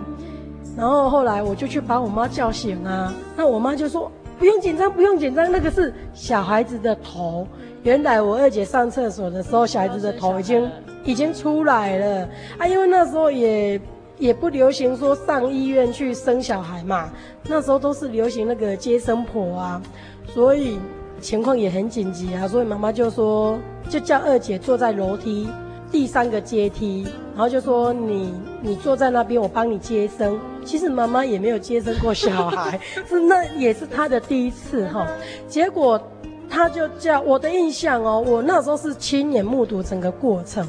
[0.75, 3.13] 然后后来我就去把我妈叫醒啊。
[3.35, 7.47] 那我妈就说：“不用紧张，不用紧张，那个是小孩子的头。”
[7.83, 10.67] 原来我二姐上厕所的时候，小孩子的头已经
[11.03, 12.27] 已经出来了
[12.57, 12.65] 啊。
[12.65, 13.79] 因为那时候也
[14.17, 17.11] 也不流行说上医院去生小孩嘛，
[17.43, 19.79] 那时候都是流行那个接生婆啊，
[20.25, 20.79] 所以
[21.21, 22.47] 情况也很紧急啊。
[22.47, 23.55] 所以妈妈就说，
[23.87, 25.47] 就叫二姐坐在楼梯。
[25.91, 30.39] 第三个阶梯，然后就说你你坐在那边，我帮你接生。
[30.65, 32.77] 其实妈妈也没有接生过小孩，
[33.07, 35.07] 是那也是她的第一次哈。
[35.47, 36.01] 结果
[36.49, 40.67] 她就叫我的印象哦，我那时候是亲眼目睹整个过程。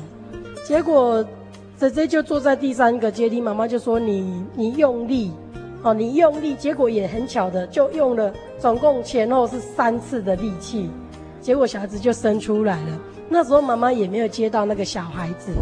[0.65, 1.25] 结果
[1.77, 5.33] 姐姐就坐在第三个阶梯，妈妈就说你你用力
[5.83, 6.55] 哦，你用力。
[6.55, 10.89] 结果也很巧的，就用了总共前后是三次的力气，
[11.41, 13.01] 结果小孩子就生出来了。
[13.29, 15.53] 那时候妈妈也没有接到那个小孩子，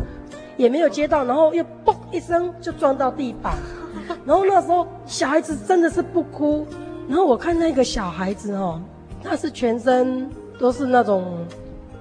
[0.57, 3.55] 也没有接到，然后又嘣一声就撞到地板，
[4.25, 6.67] 然后那时候小孩子真的是不哭，
[7.09, 8.81] 然后我看那个小孩子哦，
[9.23, 11.45] 他是全身都是那种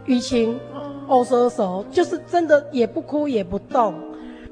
[0.05, 0.59] 淤青、
[1.07, 3.93] 哦，收手，就是真的也不哭也不动。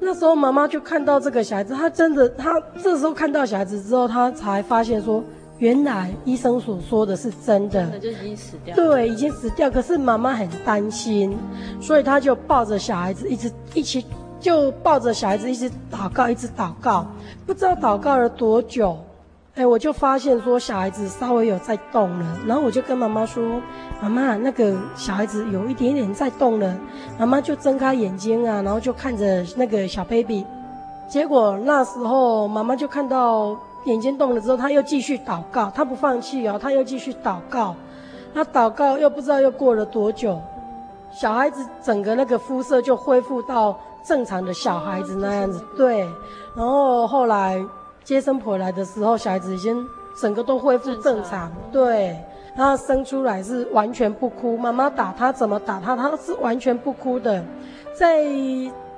[0.00, 5.22] 那时候妈妈就看到这个小孩子，他真的，他这时候看到小孩子之后，他才发现说。
[5.58, 8.74] 原来医生所说的是真的，真的就已经死掉。
[8.74, 9.70] 对，已经死掉。
[9.70, 11.36] 可是妈妈很担心，
[11.80, 14.04] 所以她就抱着小孩子一直一起，
[14.40, 17.06] 就抱着小孩子一直祷告，一直祷告。
[17.46, 18.98] 不知道祷告了多久，
[19.54, 22.38] 哎，我就发现说小孩子稍微有在动了。
[22.46, 23.62] 然后我就跟妈妈说
[24.02, 26.76] ：“妈妈，那个小孩子有一点点在动了。”
[27.16, 30.44] 妈妈就睁开眼睛啊，然后就看着那个小 baby。
[31.08, 33.56] 结果那时候妈妈就看到。
[33.84, 37.74] 眼睛动了之后，他又继续祷告，他不放弃哦，他又继续祷告。
[38.32, 40.40] 那祷告又不知道又过了多久，
[41.12, 46.00] 小孩子整个那个肤色就恢复到正常的小孩子那样子，对。
[46.56, 47.64] 然后后来
[48.02, 49.86] 接生婆来的时候，小孩子已经
[50.20, 52.18] 整个都恢复正常，对。
[52.56, 57.44] 然后生出来是完全不哭，妈妈打他怎么打他，他是完全不哭的。
[57.98, 58.24] 在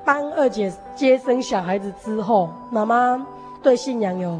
[0.04, 3.26] 帮二姐接生小孩子之后，妈妈
[3.62, 4.38] 对信仰有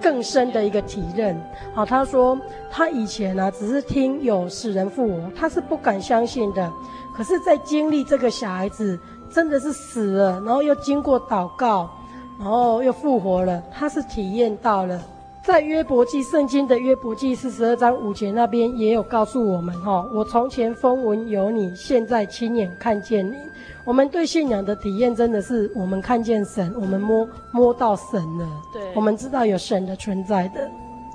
[0.00, 1.40] 更深的一个体认。
[1.74, 2.38] 好，他说
[2.70, 6.72] 他以前呢、啊，只是听有死人复活，他是不敢相信的。
[7.14, 8.98] 可是，在经历这个小孩子
[9.30, 11.90] 真的是死了，然后又经过祷告，
[12.38, 15.00] 然后又复活了，他是体验到了。
[15.46, 23.36] 在约伯记圣经的约伯记四十二章五节那边也有告诉我们哈，我从前风闻有你，现在亲眼看见你。
[23.84, 28.44] 我们对信仰的体验真的是我们看见神，我们摸摸到神了。
[28.72, 30.68] 对，我们知道有神的存在的。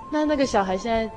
[0.09, 1.13] 那那个小孩现在，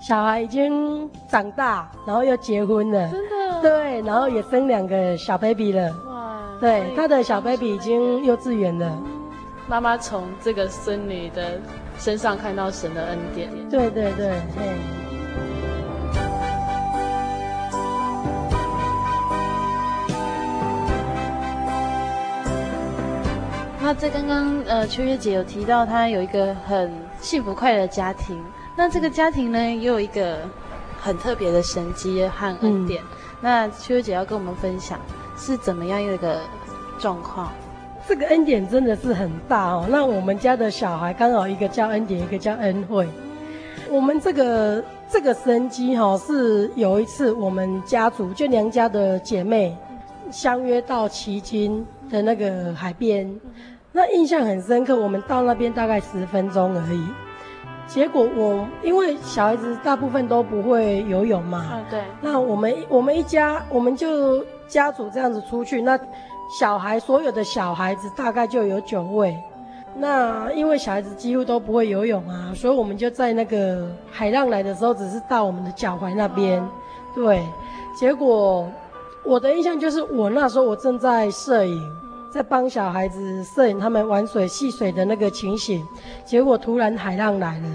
[0.00, 3.08] 小孩已经长大，然后又结婚了。
[3.12, 3.62] 真的。
[3.62, 5.88] 对，然后也生两个小 baby 了。
[6.08, 6.42] 哇。
[6.60, 9.00] 对，他的小 baby 已经幼稚园了。
[9.68, 11.60] 妈妈从这个孙女的
[11.98, 13.50] 身上看到神的恩典。
[13.68, 14.32] 对对对，
[23.80, 28.42] 那在刚刚呃，秋月姐有提到她有一个很幸福快乐的家庭。
[28.76, 30.38] 那这个家庭呢，也有一个
[31.00, 33.02] 很特别的神迹和恩典。
[33.02, 33.06] 嗯、
[33.40, 34.98] 那秋月姐要跟我们分享
[35.38, 36.40] 是怎么样一个
[36.98, 37.52] 状况？
[38.08, 39.86] 这个恩典真的是很大哦。
[39.90, 43.08] 那我们家的小孩刚好一个叫恩典，一个叫恩惠。
[43.90, 49.76] 我们这个这个神机哈，是有一次我们家族就娘家的姐妹
[50.30, 53.28] 相约到旗津的那个海边，
[53.92, 54.96] 那印象很深刻。
[54.96, 57.08] 我们到那边大概十分钟而已，
[57.86, 62.00] 结果我因为小孩子大部分都不会游泳嘛，嗯，对。
[62.20, 65.98] 那我们我们一家我们就家族这样子出去那。
[66.48, 69.36] 小孩，所有的小孩子大概就有九位。
[69.98, 76.62] 那因为小孩子几乎都不会游泳啊，所以我们就在那个海浪来的时候，只是到我们的脚踝那边。
[77.14, 77.42] 对，
[77.98, 78.68] 结果
[79.24, 81.82] 我的印象就是，我那时候我正在摄影，
[82.30, 85.82] 在帮小孩子摄影他们玩水戏水的那个情形。
[86.26, 87.68] 结果突然海浪来了，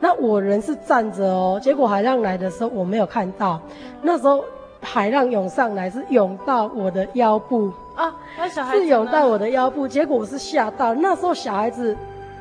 [0.00, 1.60] 那我人是站着哦。
[1.62, 3.60] 结果海浪来的时候我没有看到，
[4.02, 4.44] 那时候
[4.80, 7.72] 海浪涌上来是涌到我的腰部。
[7.94, 10.94] 啊，那小孩子是涌到我的腰部，结果我是吓到。
[10.94, 11.96] 那时候小孩子，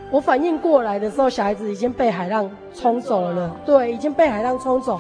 [0.10, 3.56] 我反应过来的时候，小孩子已经被海浪冲走了。
[3.66, 5.00] 对，已经被海浪冲走。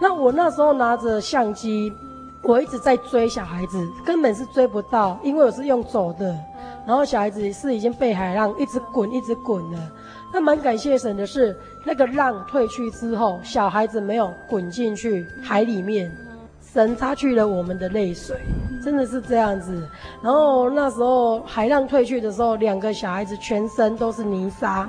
[0.00, 1.92] 那我那时候拿着相机，
[2.42, 6.34] 我一直在追小孩子，根本是追不到，因为我是用走的。
[6.86, 9.78] 然后小孩子是已经被海浪一直滚，一直滚了。
[10.32, 16.10] 那蛮感谢神的是，那个浪退去之后，小孩子没有滚进去海里面。
[16.72, 18.36] 神擦去了我们的泪水，
[18.84, 19.88] 真的是这样子。
[20.22, 24.88] 然后那时候海浪退去的时候，两个小孩子全身都是泥沙，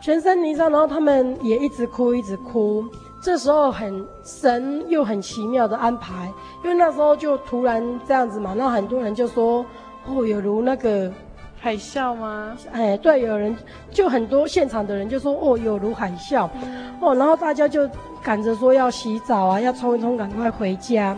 [0.00, 2.84] 全身泥沙，然后他们也一直哭，一直哭。
[3.22, 6.32] 这时候很神又很奇妙的安排，
[6.64, 9.64] 因为那时候就突然这样子嘛，那很多人就说，
[10.06, 11.10] 哦，有如那个。
[11.62, 12.56] 海啸吗？
[12.72, 13.54] 哎，对，有人
[13.90, 16.48] 就很多现场的人就说哦，有如海啸，
[17.00, 17.86] 哦，然后大家就
[18.22, 21.14] 赶着说要洗澡啊，要冲一冲，赶快回家。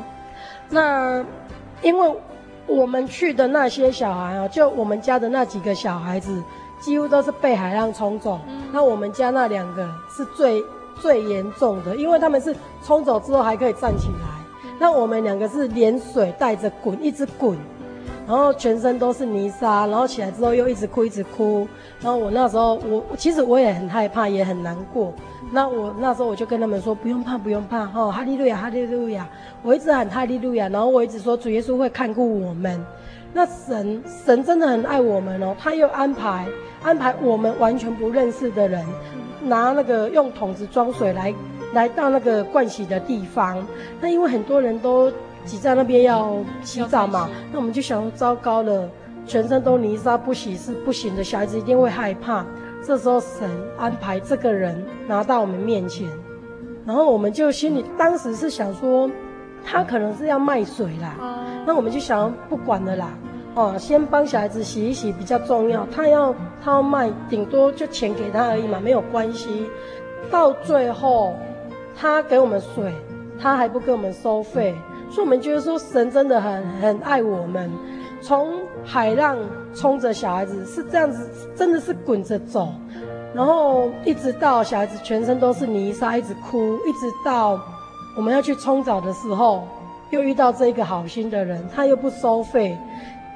[0.68, 1.24] 那
[1.80, 2.16] 因为
[2.66, 6.43] 我们去的那些小孩啊，就我们家的那几个小孩子，
[6.80, 8.40] 几乎都是被海浪冲走。
[8.72, 10.61] 那我们家那两个是最
[11.01, 12.53] 最严重的，因为他们是
[12.84, 17.57] 冲走之后还可以站起来，那我们两个是连水带着滚，一直滚。
[18.26, 21.66] 然后全身都是泥沙，然后起来之后又一直哭，一直哭。
[22.00, 25.12] 然后我那时候，我其实我也很害怕，也很难过。
[25.50, 29.28] 那我那时候我就跟他们说，不用怕，不用怕，哈，哈利路亚，哈利路亚。
[29.62, 32.82] 我一直喊哈利路亚，然后我一直说主耶稣会看顾我们。
[33.34, 36.46] 那神神真的很爱我们哦，他又安排
[36.82, 38.84] 安排我们完全不认识的人，
[39.42, 41.34] 拿那个用桶子装水来
[41.74, 43.66] 来到那个盥洗的地方。
[44.00, 45.12] 那因为很多人都。
[45.45, 48.88] 挤在那边要洗澡嘛，那我们就想糟糕了，
[49.26, 52.45] 全身都泥沙，不洗是不行的，小孩子一定会害怕。
[52.84, 56.09] 这时候神安排这个人拿到我们面前，
[56.84, 59.09] 然后我们就心里当时是想说，
[59.64, 61.14] 他可能是要卖水啦，
[61.64, 63.11] 那我们就想不管了啦，
[63.55, 69.66] 哦，先帮小孩子洗一洗比较重要，他要他要卖，顶多就钱给他而已嘛，没有关系。
[70.28, 71.34] 到最后
[71.97, 72.93] 他给我们水，
[73.38, 74.74] 他还不给我们收费。
[75.12, 77.70] 所以，我们觉得说，神真的很很爱我们。
[78.22, 79.36] 从海浪
[79.74, 82.72] 冲着小孩子是这样子，真的是滚着走，
[83.34, 87.60] 然后一直到小孩子全身都是泥沙，一直哭，一直到
[88.16, 89.66] 我们要去冲澡的时候，
[90.10, 92.78] 又遇到这个好心的人，他又不收费，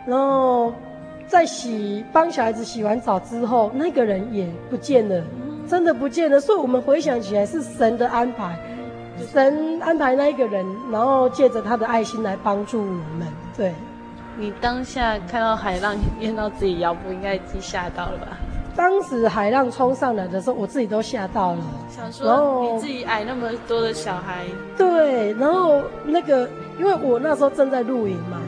[0.06, 0.72] 然后
[1.26, 5.20] 在洗帮小孩子洗完澡之后，那个人也不见了，
[5.68, 6.40] 真的不见了。
[6.40, 8.56] 所以我们回想起来是神的安排，
[9.32, 13.26] 神安排那一个人，然后借着他的爱心来帮助我们。
[13.56, 13.74] 对，
[14.36, 18.26] 你当下看到海浪淹到自己腰部，应该已经吓到了吧？
[18.74, 21.58] 当时海浪冲上来的时候，我自己都吓到了。
[21.88, 24.44] 想说你自己矮那么多的小孩，
[24.76, 26.48] 对，然后那个，
[26.78, 28.38] 因为我那时候正在录影嘛，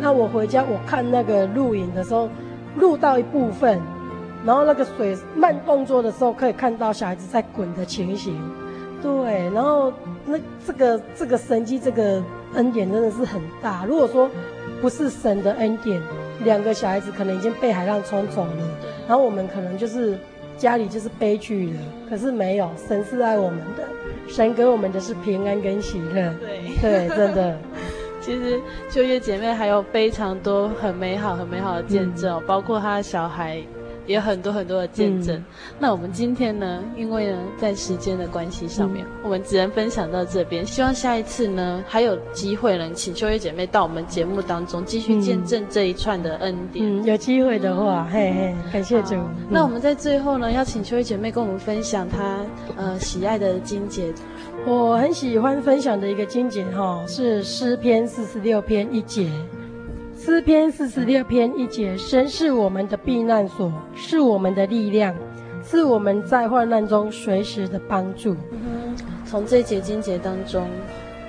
[0.00, 2.28] 那我回家我看那个录影的时候，
[2.76, 3.80] 录到一部分，
[4.44, 8.36] 然后那个水慢动作的时候，可以看到小孩子在滚的情形。
[9.02, 9.92] 对，然后
[10.24, 12.22] 那这个这个神迹，这个
[12.54, 13.84] 恩典真的是很大。
[13.84, 14.28] 如果说
[14.80, 16.02] 不是神的恩典，
[16.44, 20.18] 两个小孩子可能已经被海浪冲走了，然后我们可能就是
[20.56, 21.80] 家里就是悲剧了。
[22.08, 23.84] 可是没有，神是爱我们的，
[24.28, 26.34] 神给我们的是平安跟喜乐。
[26.40, 27.58] 对对，真的。
[28.20, 33.62] 其实秋月姐妹还有非常多很美好、很美好的见证，嗯、包括她的小孩。
[34.06, 35.36] 也有很多很多的见证。
[35.36, 35.44] 嗯、
[35.78, 40.64] 那我们今天呢，因为呢，在时间的关系上面，嗯、我们只能分享到这边。
[40.64, 46.84] 希望下一次呢，还有机会能请秋月姐妹到我们节目当中继续见证这一串的恩典。
[46.84, 49.14] 嗯，有机会的话，嗯、嘿嘿，感谢主。
[49.50, 52.40] 那我们在最后呢，要请秋月姐妹跟我们分享她
[52.76, 54.12] 呃喜爱的经节。
[54.66, 59.30] 我很喜欢分享的一个经节哈，是诗篇四十六篇一节。
[60.26, 65.14] 诗篇四十六篇一节：神是我们的避难所，是我们的力量，
[65.64, 68.36] 是我们在患难中随时的帮助。
[68.50, 70.68] 嗯，从这节经节当中，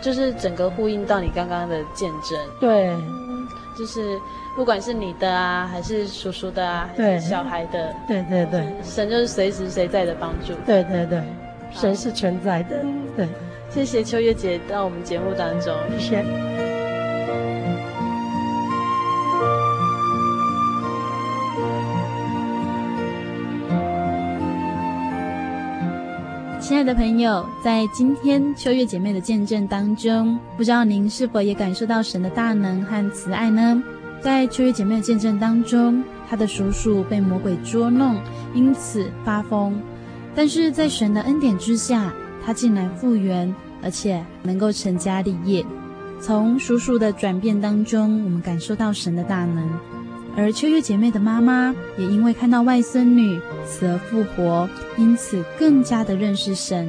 [0.01, 2.39] 就是整个呼应到你刚刚的见证。
[2.59, 4.17] 对，嗯，就是
[4.55, 10.53] 不管是你的啊，还是叔叔的啊，还是小孩的，对对对，神就是随时随在的帮助。
[10.65, 11.21] 对对对，
[11.71, 12.83] 神是存在的。
[13.15, 13.27] 对，
[13.69, 16.25] 谢谢秋月姐到我们节目当中，谢谢。
[26.67, 33.81] 亲爱的朋友，在今天秋月姐妹的见证当中，不知道您是否也感受到神的大能和慈爱呢？
[34.19, 38.17] 在秋月姐妹的见证当中，她的叔叔被魔鬼捉弄，
[38.53, 39.81] 因此发疯，
[40.35, 42.13] 但是在神的恩典之下，
[42.45, 45.65] 她竟然复原，而且能够成家立业。
[46.19, 49.69] 从叔叔的转变当中，我们感受到神的大能。
[50.39, 56.87] 而秋月姐妹的妈妈也因为看到外孙女死而复活，因此更加的认识神。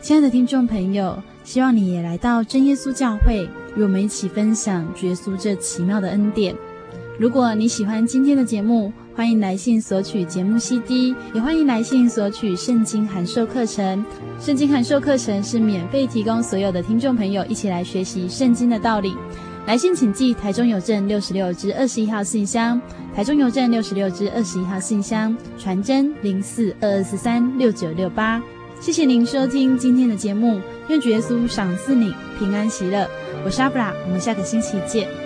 [0.00, 6.54] 亲爱的听众朋友，希望你也来到真耶稣教会，与我们一起分享耶稣这奇妙的恩典。
[7.18, 14.04] 如果你喜欢今天的节目，欢迎来信索取节目 CD，也欢迎来信索取圣经函授课程。
[14.38, 19.12] 圣经函授课程是免费提供所有的听众朋友一起来学习圣经的道理。
[19.66, 22.80] 来信请寄台中邮政六十六至二十一号信箱，
[23.12, 28.40] 台中邮政六十六至二十一号信箱，传真零四二二四三六九六八。
[28.80, 33.08] 谢谢您收听今天的节目，愿主耶稣赏赐你平安喜乐。
[33.44, 35.25] 我是阿布拉，我们下个星期见。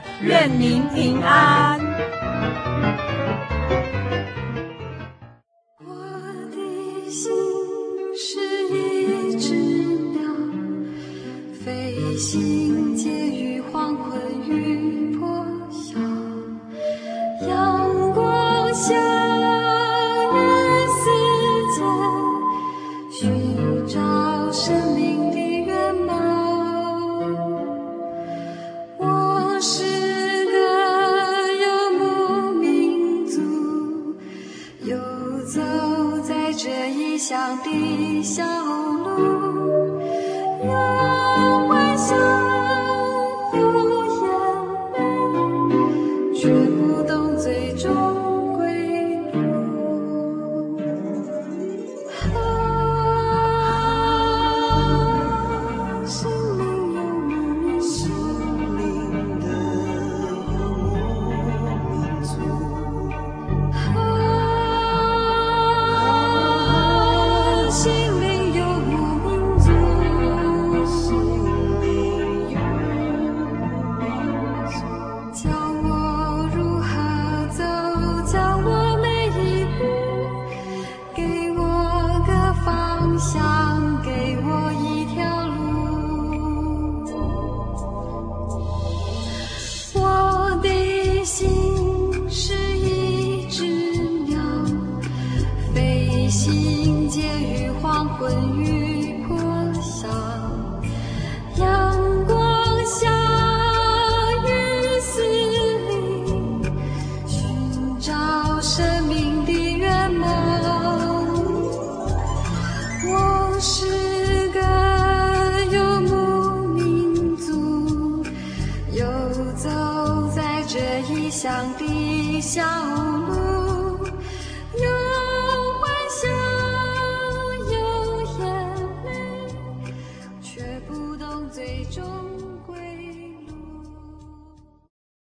[0.23, 1.79] 愿您平安。
[5.79, 5.95] 我
[6.51, 7.31] 的心
[8.15, 10.21] 是一只鸟，
[11.65, 15.99] 飞行结于黄昏与破晓，
[17.47, 19.30] 阳光下。